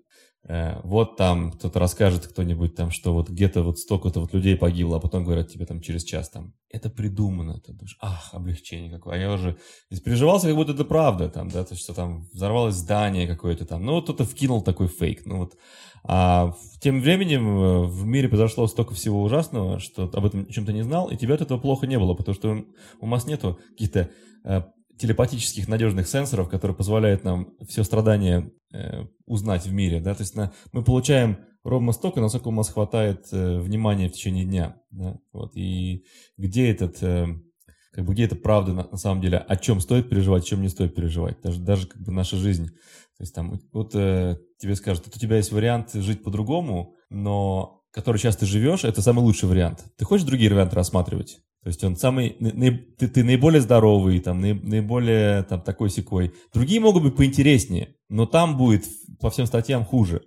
Вот 0.44 1.16
там 1.16 1.53
кто-то 1.53 1.79
расскажет, 1.79 2.26
кто-нибудь 2.26 2.74
там, 2.74 2.90
что 2.90 3.12
вот 3.12 3.29
где-то 3.29 3.62
вот 3.62 3.79
столько-то 3.79 4.20
вот 4.20 4.33
людей 4.33 4.57
погибло, 4.57 4.96
а 4.96 5.00
потом 5.00 5.22
говорят 5.22 5.48
тебе 5.48 5.66
там 5.66 5.81
через 5.83 6.03
час 6.03 6.31
там, 6.31 6.55
это 6.70 6.88
придумано. 6.88 7.61
Ты 7.61 7.72
думаешь, 7.72 7.98
ах, 8.00 8.31
облегчение 8.33 8.90
какое. 8.90 9.14
А 9.14 9.18
я 9.18 9.33
уже 9.33 9.59
переживался, 10.03 10.46
как 10.46 10.57
будто 10.57 10.72
это 10.72 10.85
правда, 10.85 11.29
там, 11.29 11.50
да, 11.50 11.64
то, 11.64 11.76
что 11.76 11.92
там 11.92 12.26
взорвалось 12.33 12.74
здание 12.74 13.26
какое-то 13.29 13.66
там. 13.66 13.85
Ну 13.85 13.92
вот 13.92 14.05
кто-то 14.05 14.24
вкинул 14.24 14.62
такой 14.62 14.88
фейк. 14.88 15.26
Ну 15.26 15.38
вот 15.38 15.57
а 16.03 16.55
тем 16.81 17.03
временем 17.03 17.85
в 17.85 18.07
мире 18.07 18.29
произошло 18.29 18.66
столько 18.66 18.94
всего 18.94 19.22
ужасного, 19.22 19.79
что 19.79 20.05
об 20.05 20.24
этом 20.24 20.46
чем-то 20.46 20.72
не 20.72 20.83
знал, 20.83 21.11
и 21.11 21.16
тебя 21.18 21.35
от 21.35 21.42
этого 21.42 21.59
плохо 21.59 21.87
не 21.87 21.98
было, 21.98 22.14
потому 22.14 22.35
что 22.35 22.64
у 23.00 23.07
нас 23.07 23.26
нету 23.26 23.59
каких-то 23.72 24.09
Э, 24.44 24.62
телепатических 25.00 25.66
надежных 25.66 26.06
сенсоров, 26.06 26.48
которые 26.48 26.76
позволяют 26.76 27.24
нам 27.24 27.54
все 27.66 27.84
страдания 27.84 28.50
э, 28.72 29.06
узнать 29.26 29.66
в 29.66 29.72
мире. 29.72 30.00
Да? 30.00 30.14
То 30.14 30.22
есть 30.22 30.36
на, 30.36 30.52
мы 30.72 30.84
получаем 30.84 31.38
ровно 31.64 31.92
столько, 31.92 32.20
насколько 32.20 32.48
у 32.48 32.52
нас 32.52 32.68
хватает 32.68 33.26
э, 33.32 33.58
внимания 33.58 34.08
в 34.08 34.12
течение 34.12 34.44
дня. 34.44 34.76
Да? 34.90 35.18
Вот. 35.32 35.56
И 35.56 36.04
где 36.36 36.70
этот... 36.70 37.02
Э, 37.02 37.26
как 37.92 38.04
бы 38.04 38.12
где 38.12 38.24
это 38.24 38.36
правда 38.36 38.72
на, 38.72 38.86
на 38.88 38.96
самом 38.96 39.20
деле, 39.20 39.38
о 39.38 39.56
чем 39.56 39.80
стоит 39.80 40.08
переживать, 40.08 40.44
о 40.44 40.46
чем 40.46 40.62
не 40.62 40.68
стоит 40.68 40.94
переживать, 40.94 41.40
даже, 41.42 41.58
даже 41.58 41.88
как 41.88 42.00
бы 42.00 42.12
наша 42.12 42.36
жизнь. 42.36 42.68
То 42.68 43.22
есть 43.22 43.34
там 43.34 43.60
вот 43.72 43.94
э, 43.96 44.38
тебе 44.58 44.76
скажут, 44.76 45.06
вот 45.06 45.16
у 45.16 45.18
тебя 45.18 45.38
есть 45.38 45.50
вариант 45.50 45.92
жить 45.94 46.22
по-другому, 46.22 46.94
но 47.08 47.82
который 47.90 48.18
сейчас 48.18 48.36
ты 48.36 48.46
живешь, 48.46 48.84
это 48.84 49.02
самый 49.02 49.20
лучший 49.20 49.48
вариант. 49.48 49.84
Ты 49.96 50.04
хочешь 50.04 50.24
другие 50.24 50.50
варианты 50.50 50.76
рассматривать? 50.76 51.40
То 51.62 51.68
есть 51.68 51.84
он 51.84 51.96
самый, 51.96 52.30
ты, 52.98 53.08
ты 53.08 53.22
наиболее 53.22 53.60
здоровый, 53.60 54.18
там, 54.20 54.40
наиболее 54.40 55.42
там, 55.42 55.60
такой 55.60 55.90
секой. 55.90 56.32
Другие 56.54 56.80
могут 56.80 57.02
быть 57.02 57.16
поинтереснее, 57.16 57.96
но 58.08 58.24
там 58.24 58.56
будет 58.56 58.84
по 59.20 59.28
всем 59.28 59.44
статьям 59.44 59.84
хуже 59.84 60.22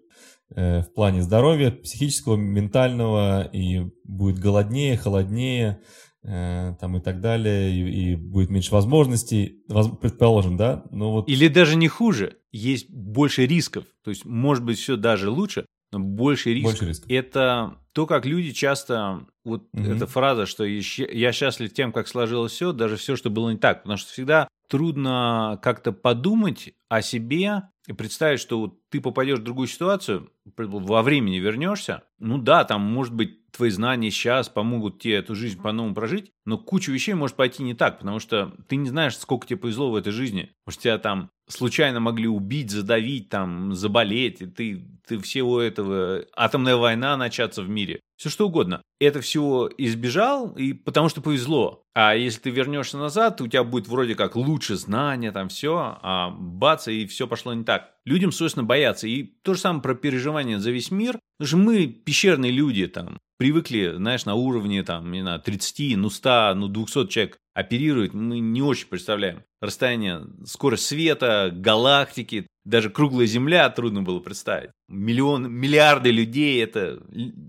э, 0.55 0.81
в 0.81 0.93
плане 0.93 1.23
здоровья, 1.23 1.71
психического, 1.71 2.35
ментального, 2.35 3.49
и 3.51 3.81
будет 4.03 4.37
голоднее, 4.37 4.95
холоднее, 4.95 5.81
э, 6.23 6.75
там 6.79 6.97
и 6.97 7.01
так 7.01 7.19
далее, 7.19 7.73
и, 7.73 8.11
и 8.11 8.15
будет 8.15 8.51
меньше 8.51 8.71
возможностей, 8.71 9.63
предположим, 10.01 10.55
да? 10.55 10.83
Но 10.91 11.13
вот... 11.13 11.27
Или 11.27 11.47
даже 11.47 11.77
не 11.77 11.87
хуже, 11.87 12.37
есть 12.51 12.91
больше 12.91 13.47
рисков, 13.47 13.85
то 14.03 14.11
есть 14.11 14.23
может 14.23 14.63
быть 14.63 14.77
все 14.77 14.97
даже 14.97 15.31
лучше, 15.31 15.65
но 15.93 15.99
больше 15.99 16.53
рисков. 16.53 16.71
Больше 16.73 16.85
рисков. 16.87 17.09
Это 17.09 17.77
то, 17.93 18.05
как 18.05 18.25
люди 18.25 18.51
часто, 18.51 19.25
вот 19.45 19.67
угу. 19.71 19.83
эта 19.83 20.07
фраза, 20.07 20.45
что 20.45 20.65
я 20.65 21.31
счастлив 21.31 21.73
тем, 21.73 21.93
как 21.93 22.07
сложилось 22.07 22.51
все, 22.51 22.73
даже 22.73 22.97
все, 22.97 23.15
что 23.15 23.29
было 23.29 23.51
не 23.51 23.57
так, 23.57 23.83
потому 23.83 23.97
что 23.97 24.11
всегда 24.11 24.47
трудно 24.67 25.59
как-то 25.61 25.91
подумать 25.91 26.73
о 26.89 27.01
себе 27.01 27.69
и 27.87 27.93
представить, 27.93 28.39
что 28.39 28.59
вот 28.59 28.79
ты 28.89 28.99
попадешь 29.01 29.39
в 29.39 29.43
другую 29.43 29.67
ситуацию, 29.67 30.31
во 30.57 31.03
времени 31.03 31.37
вернешься, 31.37 32.03
ну 32.17 32.37
да, 32.37 32.63
там, 32.63 32.81
может 32.81 33.13
быть, 33.13 33.39
твои 33.55 33.69
знания 33.69 34.11
сейчас 34.11 34.49
помогут 34.49 34.99
тебе 34.99 35.15
эту 35.15 35.35
жизнь 35.35 35.61
по-новому 35.61 35.95
прожить, 35.95 36.31
но 36.45 36.57
куча 36.57 36.91
вещей 36.91 37.13
может 37.13 37.35
пойти 37.35 37.63
не 37.63 37.73
так, 37.73 37.99
потому 37.99 38.19
что 38.19 38.53
ты 38.67 38.75
не 38.75 38.89
знаешь, 38.89 39.17
сколько 39.17 39.47
тебе 39.47 39.59
повезло 39.59 39.91
в 39.91 39.95
этой 39.95 40.11
жизни. 40.11 40.51
Может, 40.65 40.81
тебя 40.81 40.97
там 40.97 41.29
случайно 41.47 41.99
могли 41.99 42.27
убить, 42.27 42.71
задавить, 42.71 43.29
там, 43.29 43.73
заболеть, 43.75 44.41
и 44.41 44.45
ты, 44.47 44.87
ты 45.07 45.19
всего 45.19 45.61
этого, 45.61 46.25
атомная 46.35 46.77
война 46.77 47.15
начаться 47.17 47.61
в 47.61 47.69
мире, 47.69 47.99
все 48.17 48.29
что 48.29 48.47
угодно. 48.47 48.81
Это 48.99 49.19
всего 49.21 49.69
избежал, 49.77 50.51
и 50.51 50.73
потому 50.73 51.09
что 51.09 51.21
повезло. 51.21 51.83
А 51.93 52.15
если 52.15 52.39
ты 52.39 52.49
вернешься 52.51 52.97
назад, 52.97 53.41
у 53.41 53.47
тебя 53.47 53.63
будет 53.63 53.87
вроде 53.87 54.15
как 54.15 54.35
лучше 54.35 54.75
знания, 54.75 55.31
там 55.31 55.49
все, 55.49 55.97
а 56.01 56.29
бац, 56.29 56.87
и 56.87 57.05
все 57.05 57.27
пошло 57.27 57.53
не 57.53 57.65
так. 57.65 57.91
Людям, 58.05 58.31
собственно, 58.31 58.63
боятся. 58.63 59.07
И 59.07 59.23
то 59.23 59.53
же 59.53 59.59
самое 59.59 59.83
про 59.83 59.95
переживания 59.95 60.57
за 60.57 60.71
весь 60.71 60.89
мир. 60.89 61.19
Потому 61.37 61.47
что 61.47 61.57
мы 61.57 61.87
пещерные 61.87 62.51
люди, 62.51 62.87
там, 62.87 63.17
привыкли, 63.43 63.95
знаешь, 63.97 64.23
на 64.23 64.35
уровне, 64.35 64.83
там, 64.83 65.11
не 65.11 65.19
знаю, 65.19 65.41
30, 65.41 65.97
ну, 65.97 66.09
100, 66.09 66.53
ну, 66.55 66.69
200 66.69 67.07
человек 67.07 67.39
оперирует, 67.53 68.13
мы 68.13 68.39
не 68.39 68.61
очень 68.61 68.87
представляем. 68.87 69.43
Расстояние, 69.59 70.21
скорость 70.45 70.85
света, 70.85 71.51
галактики, 71.53 72.47
даже 72.63 72.89
круглая 72.89 73.25
Земля 73.25 73.69
трудно 73.69 74.01
было 74.01 74.21
представить. 74.21 74.71
Миллион, 74.87 75.51
миллиарды 75.51 76.09
людей, 76.09 76.63
это... 76.63 77.03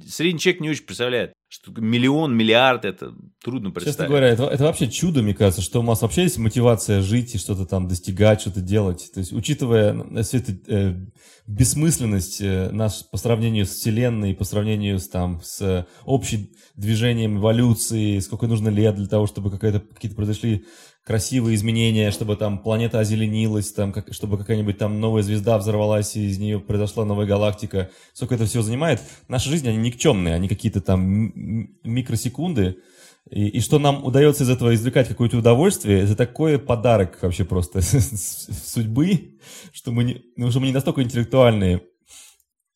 Средний 0.05 0.41
человек 0.41 0.63
не 0.63 0.71
очень 0.71 0.85
представляет, 0.85 1.33
что 1.49 1.71
миллион, 1.71 2.37
миллиард, 2.37 2.85
это 2.85 3.15
трудно 3.45 3.71
представить. 3.71 3.97
Честно 3.97 4.09
говоря, 4.09 4.29
это, 4.29 4.45
это 4.45 4.65
вообще 4.65 4.89
чудо, 4.89 5.23
мне 5.23 5.35
кажется, 5.35 5.63
что 5.63 5.81
у 5.81 5.83
нас 5.83 6.03
вообще 6.03 6.23
есть 6.23 6.39
мотивация 6.39 7.03
жить 7.03 7.35
и 7.35 7.39
что-то 7.39 7.67
там 7.67 7.87
достигать, 7.87 8.41
что-то 8.41 8.61
делать. 8.61 9.11
То 9.13 9.21
есть, 9.21 9.33
учитывая 9.33 10.23
всю 10.23 10.39
эту 10.39 10.53
э, 10.67 10.95
бессмысленность 11.47 12.41
э, 12.41 12.71
нас 12.71 13.03
по 13.03 13.19
сравнению 13.19 13.67
с 13.67 13.71
Вселенной, 13.71 14.35
по 14.35 14.45
сравнению 14.45 14.99
с, 14.99 15.09
там, 15.09 15.41
с 15.45 15.87
общим 16.07 16.49
движением 16.75 17.39
эволюции, 17.39 18.19
сколько 18.21 18.47
нужно 18.47 18.71
лет 18.71 18.97
для 18.97 19.07
того, 19.07 19.27
чтобы 19.27 19.51
какие-то 19.51 20.17
произошли 20.17 20.65
красивые 21.05 21.55
изменения, 21.55 22.11
чтобы 22.11 22.37
там 22.37 22.59
планета 22.59 22.99
озеленилась, 22.99 23.73
там, 23.73 23.93
как, 23.93 24.13
чтобы 24.13 24.39
какая-нибудь 24.39 24.79
там 24.79 25.01
новая 25.01 25.23
звезда 25.23 25.59
взорвалась, 25.59 26.17
и 26.17 26.27
из 26.27 26.39
нее 26.39 26.61
произошла 26.61 27.05
новая 27.05 27.27
галактика. 27.27 27.91
Сколько 28.15 28.37
это 28.37 28.47
все 28.47 28.63
занимает. 28.63 29.03
Наши 29.29 29.51
жизни, 29.51 29.69
они 29.69 29.77
никчемные, 29.79 30.35
они 30.35 30.49
какие-то 30.49 30.81
там 30.81 31.31
микросекунды. 31.85 32.79
И, 33.31 33.49
и 33.49 33.61
что 33.61 33.79
нам 33.79 34.05
удается 34.05 34.45
из 34.45 34.51
этого 34.51 34.75
извлекать 34.75 35.09
какое-то 35.09 35.39
удовольствие, 35.39 36.01
это 36.01 36.15
такой 36.15 36.59
подарок 36.59 37.19
вообще 37.23 37.45
просто 37.45 37.81
судьбы, 37.83 39.39
что 39.73 39.93
мы 39.93 40.05
не, 40.05 40.23
ну, 40.37 40.51
что 40.51 40.61
мы 40.61 40.67
не 40.67 40.73
настолько 40.73 41.03
интеллектуальные, 41.03 41.83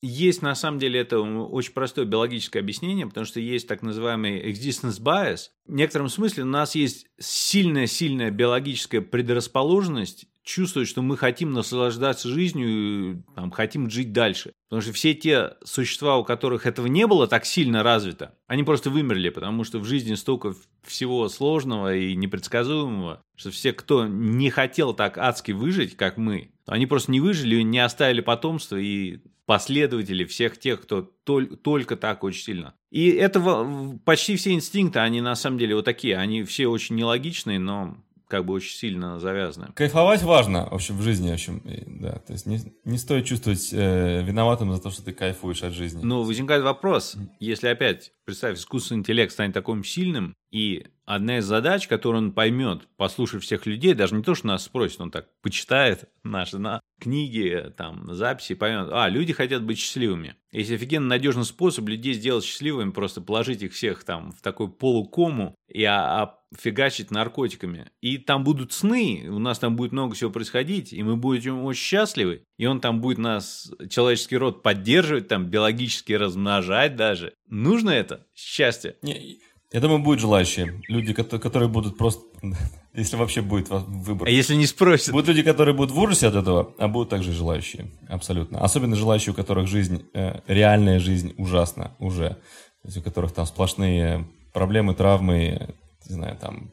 есть, 0.00 0.42
на 0.42 0.54
самом 0.54 0.78
деле, 0.78 1.00
это 1.00 1.18
очень 1.18 1.72
простое 1.72 2.04
биологическое 2.04 2.62
объяснение, 2.62 3.06
потому 3.08 3.26
что 3.26 3.40
есть 3.40 3.66
так 3.66 3.82
называемый 3.82 4.48
existence 4.48 5.00
bias. 5.02 5.48
В 5.66 5.74
некотором 5.74 6.08
смысле 6.08 6.44
у 6.44 6.46
нас 6.46 6.76
есть 6.76 7.06
сильная-сильная 7.18 8.30
биологическая 8.30 9.00
предрасположенность 9.00 10.26
чувствовать, 10.48 10.88
что 10.88 11.02
мы 11.02 11.16
хотим 11.18 11.52
наслаждаться 11.52 12.28
жизнью, 12.28 13.22
там, 13.34 13.50
хотим 13.50 13.90
жить 13.90 14.12
дальше. 14.12 14.52
Потому 14.68 14.82
что 14.82 14.92
все 14.92 15.14
те 15.14 15.56
существа, 15.62 16.16
у 16.16 16.24
которых 16.24 16.64
этого 16.66 16.86
не 16.86 17.06
было 17.06 17.26
так 17.26 17.44
сильно 17.44 17.82
развито, 17.82 18.34
они 18.46 18.64
просто 18.64 18.88
вымерли, 18.88 19.28
потому 19.28 19.64
что 19.64 19.78
в 19.78 19.84
жизни 19.84 20.14
столько 20.14 20.54
всего 20.82 21.28
сложного 21.28 21.94
и 21.94 22.16
непредсказуемого, 22.16 23.22
что 23.36 23.50
все, 23.50 23.72
кто 23.74 24.06
не 24.06 24.48
хотел 24.48 24.94
так 24.94 25.18
адски 25.18 25.52
выжить, 25.52 25.96
как 25.96 26.16
мы, 26.16 26.50
они 26.66 26.86
просто 26.86 27.12
не 27.12 27.20
выжили, 27.20 27.60
не 27.60 27.78
оставили 27.78 28.22
потомство 28.22 28.76
и 28.76 29.20
последователи 29.44 30.24
всех 30.24 30.58
тех, 30.58 30.82
кто 30.82 31.10
тол- 31.24 31.56
только 31.56 31.96
так 31.96 32.24
очень 32.24 32.42
сильно. 32.42 32.74
И 32.90 33.08
это 33.10 33.98
почти 34.04 34.36
все 34.36 34.52
инстинкты, 34.52 34.98
они 35.00 35.20
на 35.20 35.34
самом 35.34 35.58
деле 35.58 35.74
вот 35.74 35.84
такие, 35.84 36.16
они 36.16 36.42
все 36.44 36.68
очень 36.68 36.96
нелогичные, 36.96 37.58
но 37.58 37.98
как 38.28 38.44
бы 38.44 38.52
очень 38.54 38.76
сильно 38.76 39.18
завязаны. 39.18 39.72
Кайфовать 39.74 40.22
важно, 40.22 40.68
в 40.70 40.74
общем, 40.74 40.96
в 40.96 41.02
жизни, 41.02 41.30
в 41.30 41.34
общем, 41.34 41.62
да. 42.00 42.12
То 42.26 42.34
есть 42.34 42.46
не, 42.46 42.60
не 42.84 42.98
стоит 42.98 43.24
чувствовать 43.24 43.70
э, 43.72 44.22
виноватым 44.22 44.72
за 44.72 44.80
то, 44.80 44.90
что 44.90 45.02
ты 45.02 45.12
кайфуешь 45.12 45.62
от 45.62 45.72
жизни. 45.72 46.04
Но 46.04 46.22
возникает 46.22 46.62
вопрос, 46.62 47.16
если 47.40 47.68
опять, 47.68 48.12
представь, 48.24 48.58
искусственный 48.58 49.00
интеллект 49.00 49.32
станет 49.32 49.54
таким 49.54 49.82
сильным, 49.82 50.34
и 50.50 50.86
одна 51.08 51.38
из 51.38 51.46
задач, 51.46 51.88
которую 51.88 52.24
он 52.24 52.32
поймет, 52.32 52.86
послушав 52.96 53.42
всех 53.42 53.64
людей, 53.64 53.94
даже 53.94 54.14
не 54.14 54.22
то, 54.22 54.34
что 54.34 54.46
нас 54.46 54.64
спросит, 54.64 55.00
он 55.00 55.10
так 55.10 55.28
почитает 55.40 56.10
наши 56.22 56.58
на 56.58 56.80
книги, 57.00 57.72
там, 57.76 58.14
записи, 58.14 58.54
поймет, 58.54 58.88
а, 58.92 59.08
люди 59.08 59.32
хотят 59.32 59.64
быть 59.64 59.78
счастливыми. 59.78 60.36
Есть 60.52 60.70
офигенно 60.70 61.06
надежный 61.06 61.44
способ 61.44 61.88
людей 61.88 62.12
сделать 62.12 62.44
счастливыми, 62.44 62.90
просто 62.90 63.20
положить 63.20 63.62
их 63.62 63.72
всех 63.72 64.04
там 64.04 64.32
в 64.32 64.42
такой 64.42 64.70
полукому 64.70 65.54
и 65.68 65.84
а, 65.84 66.22
а, 66.22 66.38
фигачить 66.56 67.10
наркотиками. 67.10 67.90
И 68.00 68.18
там 68.18 68.44
будут 68.44 68.72
сны, 68.72 69.26
у 69.30 69.38
нас 69.38 69.58
там 69.58 69.76
будет 69.76 69.92
много 69.92 70.14
всего 70.14 70.30
происходить, 70.30 70.92
и 70.92 71.02
мы 71.02 71.16
будем 71.16 71.64
очень 71.64 71.82
счастливы. 71.82 72.42
И 72.58 72.66
он 72.66 72.80
там 72.80 73.00
будет 73.00 73.18
нас, 73.18 73.70
человеческий 73.88 74.36
род, 74.36 74.62
поддерживать, 74.62 75.28
там, 75.28 75.46
биологически 75.46 76.12
размножать 76.12 76.96
даже. 76.96 77.34
Нужно 77.46 77.90
это? 77.90 78.26
Счастье. 78.34 78.96
Не, 79.02 79.38
я 79.70 79.80
думаю, 79.80 79.98
будут 80.00 80.20
желающие. 80.20 80.80
Люди, 80.88 81.12
которые 81.12 81.68
будут 81.68 81.98
просто... 81.98 82.24
Если 82.94 83.16
вообще 83.16 83.42
будет 83.42 83.68
выбор. 83.68 84.26
А 84.26 84.30
если 84.30 84.56
не 84.56 84.66
спросят? 84.66 85.12
Будут 85.12 85.28
люди, 85.28 85.42
которые 85.42 85.72
будут 85.72 85.92
в 85.94 85.98
ужасе 86.00 86.26
от 86.26 86.34
этого, 86.34 86.74
а 86.78 86.88
будут 86.88 87.10
также 87.10 87.32
желающие. 87.32 87.92
Абсолютно. 88.08 88.60
Особенно 88.60 88.96
желающие, 88.96 89.32
у 89.32 89.36
которых 89.36 89.68
жизнь, 89.68 90.04
э, 90.14 90.40
реальная 90.48 90.98
жизнь 90.98 91.32
ужасна 91.36 91.92
уже. 92.00 92.30
То 92.30 92.86
есть 92.86 92.96
у 92.96 93.02
которых 93.02 93.30
там 93.32 93.46
сплошные 93.46 94.26
проблемы, 94.52 94.94
травмы, 94.94 95.76
не 96.08 96.14
знаю, 96.14 96.36
там 96.40 96.72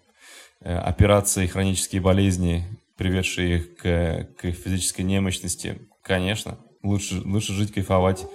э, 0.61 0.75
операции, 0.75 1.45
хронические 1.45 2.01
болезни, 2.01 2.63
приведшие 2.97 3.57
их 3.57 3.75
к, 3.75 4.27
к 4.39 4.51
физической 4.51 5.01
немощности. 5.01 5.77
Конечно, 6.01 6.57
лучше, 6.81 7.21
лучше 7.23 7.53
жить, 7.53 7.71
кайфовать 7.71 8.25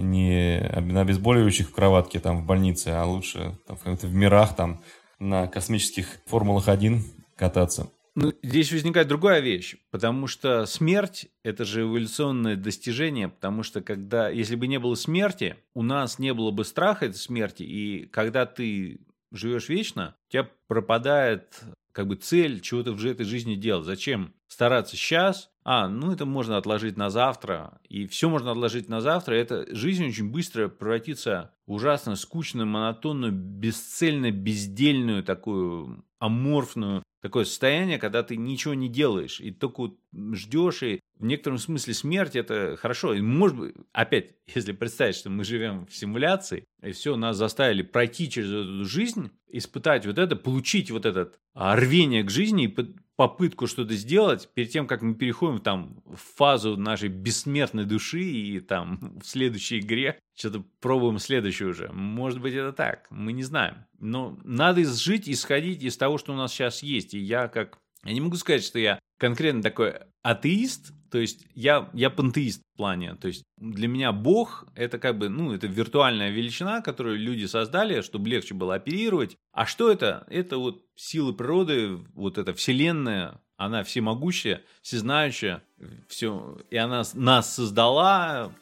не 0.00 0.60
на 0.80 1.02
обезболивающих 1.02 1.68
в 1.68 1.72
кроватке 1.72 2.20
там 2.20 2.42
в 2.42 2.46
больнице, 2.46 2.88
а 2.88 3.04
лучше 3.04 3.58
там, 3.66 3.76
в, 3.76 4.14
мирах 4.14 4.56
там 4.56 4.80
на 5.18 5.46
космических 5.46 6.18
Формулах-1 6.26 7.00
кататься. 7.36 7.90
Ну, 8.14 8.32
здесь 8.42 8.72
возникает 8.72 9.06
другая 9.06 9.40
вещь, 9.40 9.76
потому 9.92 10.26
что 10.26 10.66
смерть– 10.66 11.28
это 11.44 11.64
же 11.64 11.82
эволюционное 11.82 12.56
достижение, 12.56 13.28
потому 13.28 13.62
что 13.62 13.80
когда, 13.80 14.28
если 14.28 14.56
бы 14.56 14.66
не 14.66 14.80
было 14.80 14.96
смерти, 14.96 15.54
у 15.72 15.82
нас 15.82 16.18
не 16.18 16.34
было 16.34 16.50
бы 16.50 16.64
страха 16.64 17.06
этой 17.06 17.16
смерти, 17.16 17.62
и 17.62 18.06
когда 18.06 18.44
ты 18.44 18.98
живешь 19.32 19.68
вечно, 19.68 20.16
у 20.28 20.32
тебя 20.32 20.50
пропадает 20.66 21.60
как 21.92 22.06
бы 22.06 22.16
цель 22.16 22.60
чего-то 22.60 22.92
в 22.92 23.04
этой 23.04 23.24
жизни 23.24 23.56
делать. 23.56 23.84
Зачем 23.84 24.34
стараться 24.46 24.96
сейчас? 24.96 25.50
А, 25.64 25.88
ну 25.88 26.12
это 26.12 26.26
можно 26.26 26.56
отложить 26.56 26.96
на 26.96 27.10
завтра, 27.10 27.80
и 27.88 28.06
все 28.06 28.28
можно 28.28 28.52
отложить 28.52 28.88
на 28.88 29.00
завтра. 29.00 29.34
Это 29.34 29.66
жизнь 29.74 30.06
очень 30.06 30.30
быстро 30.30 30.68
превратится 30.68 31.52
в 31.66 31.72
ужасно 31.72 32.14
скучную, 32.16 32.66
монотонную, 32.66 33.32
бесцельно 33.32 34.30
бездельную 34.30 35.24
такую 35.24 36.04
аморфную 36.18 37.02
такое 37.20 37.44
состояние, 37.44 37.98
когда 37.98 38.22
ты 38.22 38.36
ничего 38.36 38.74
не 38.74 38.88
делаешь, 38.88 39.40
и 39.40 39.50
только 39.50 39.90
ждешь, 40.32 40.82
и 40.82 41.00
в 41.18 41.24
некотором 41.24 41.58
смысле 41.58 41.94
смерть 41.94 42.36
это 42.36 42.76
хорошо. 42.76 43.14
И 43.14 43.20
может 43.20 43.58
быть, 43.58 43.74
опять, 43.92 44.34
если 44.54 44.72
представить, 44.72 45.16
что 45.16 45.30
мы 45.30 45.44
живем 45.44 45.86
в 45.86 45.94
симуляции, 45.94 46.64
и 46.82 46.92
все, 46.92 47.16
нас 47.16 47.36
заставили 47.36 47.82
пройти 47.82 48.30
через 48.30 48.48
эту 48.48 48.84
жизнь, 48.84 49.30
испытать 49.48 50.06
вот 50.06 50.18
это, 50.18 50.36
получить 50.36 50.90
вот 50.90 51.06
это 51.06 51.32
рвение 51.54 52.22
к 52.22 52.30
жизни 52.30 52.64
и 52.64 52.76
попытку 53.16 53.66
что-то 53.66 53.94
сделать 53.94 54.48
перед 54.54 54.70
тем, 54.70 54.86
как 54.86 55.02
мы 55.02 55.14
переходим 55.14 55.58
там 55.58 56.00
в 56.04 56.20
фазу 56.36 56.76
нашей 56.76 57.08
бессмертной 57.08 57.84
души 57.84 58.22
и 58.22 58.60
там 58.60 59.18
в 59.22 59.26
следующей 59.26 59.80
игре 59.80 60.20
что-то 60.36 60.64
пробуем 60.80 61.18
следующую 61.18 61.70
уже. 61.70 61.90
Может 61.92 62.40
быть, 62.40 62.54
это 62.54 62.72
так, 62.72 63.08
мы 63.10 63.32
не 63.32 63.42
знаем. 63.42 63.86
Но 63.98 64.38
надо 64.44 64.84
жить, 64.84 65.28
исходить 65.28 65.82
из 65.82 65.96
того, 65.96 66.16
что 66.18 66.32
у 66.32 66.36
нас 66.36 66.52
сейчас 66.52 66.82
есть. 66.82 67.14
И 67.14 67.18
я 67.18 67.48
как... 67.48 67.78
Я 68.04 68.12
не 68.12 68.20
могу 68.20 68.36
сказать, 68.36 68.62
что 68.62 68.78
я 68.78 69.00
конкретно 69.18 69.62
такой 69.62 69.94
атеист, 70.22 70.92
то 71.10 71.18
есть 71.18 71.46
я, 71.54 71.88
я 71.92 72.10
пантеист 72.10 72.62
в 72.74 72.76
плане. 72.76 73.14
То 73.14 73.28
есть 73.28 73.44
для 73.56 73.88
меня 73.88 74.12
Бог— 74.12 74.66
это 74.74 74.98
как 74.98 75.18
бы, 75.18 75.28
ну, 75.28 75.52
это 75.52 75.66
виртуальная 75.66 76.30
величина, 76.30 76.80
которую 76.80 77.18
люди 77.18 77.46
создали, 77.46 78.02
чтобы 78.02 78.28
легче 78.28 78.54
было 78.54 78.74
оперировать. 78.74 79.36
А 79.52 79.66
что 79.66 79.90
это? 79.90 80.26
Это 80.28 80.58
вот 80.58 80.84
силы 80.94 81.32
природы, 81.32 81.96
вот 82.14 82.38
эта 82.38 82.52
вселенная, 82.54 83.40
она 83.56 83.82
всемогущая, 83.82 84.62
всезнающая, 84.82 85.62
все, 86.08 86.58
и 86.70 86.76
она 86.76 87.02
нас 87.14 87.54
создала, 87.54 88.52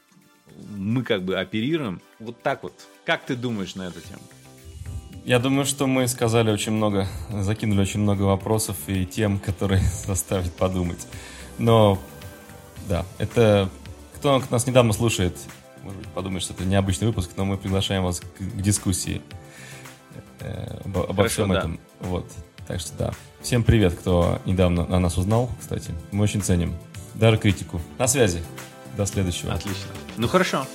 мы 0.71 1.03
как 1.03 1.25
бы 1.25 1.37
оперируем. 1.37 2.01
Вот 2.19 2.43
так 2.43 2.63
вот. 2.63 2.73
Как 3.05 3.25
ты 3.25 3.37
думаешь 3.37 3.75
на 3.75 3.89
эту 3.89 4.01
тему? 4.01 4.23
Я 5.25 5.41
думаю, 5.41 5.65
что 5.65 5.89
мы 5.89 6.07
сказали 6.07 6.53
очень 6.53 6.73
много, 6.73 7.09
закинули 7.31 7.81
очень 7.81 8.01
много 8.01 8.23
вопросов 8.23 8.77
и 8.87 9.05
тем, 9.05 9.41
которые 9.41 9.81
заставят 10.07 10.53
подумать. 10.55 11.07
Но, 11.59 11.99
да, 12.89 13.05
это... 13.19 13.69
Кто 14.17 14.43
нас 14.51 14.67
недавно 14.67 14.93
слушает, 14.93 15.37
может 15.83 15.99
быть, 16.01 16.09
подумает, 16.09 16.43
что 16.43 16.55
это 16.55 16.65
необычный 16.65 17.07
выпуск, 17.07 17.31
но 17.37 17.45
мы 17.45 17.59
приглашаем 17.59 18.03
вас 18.03 18.21
к, 18.21 18.25
к 18.25 18.61
дискуссии 18.63 19.21
э, 20.41 20.81
обо, 20.85 21.05
обо 21.05 21.15
Хорошо, 21.15 21.33
всем 21.33 21.49
да. 21.51 21.59
этом. 21.59 21.81
Вот. 22.01 22.27
Так 22.67 22.81
что 22.81 22.97
да. 22.97 23.13
Всем 23.41 23.63
привет, 23.63 23.95
кто 23.95 24.41
недавно 24.45 24.87
на 24.87 24.99
нас 24.99 25.17
узнал, 25.19 25.51
кстати. 25.61 25.95
Мы 26.11 26.25
очень 26.25 26.43
ценим. 26.43 26.75
Даже 27.15 27.37
критику. 27.39 27.81
На 27.99 28.09
связи. 28.09 28.43
До 28.97 29.07
следующего. 29.07 29.53
Отлично. 29.53 29.91
Ну 30.17 30.27
хорошо. 30.27 30.67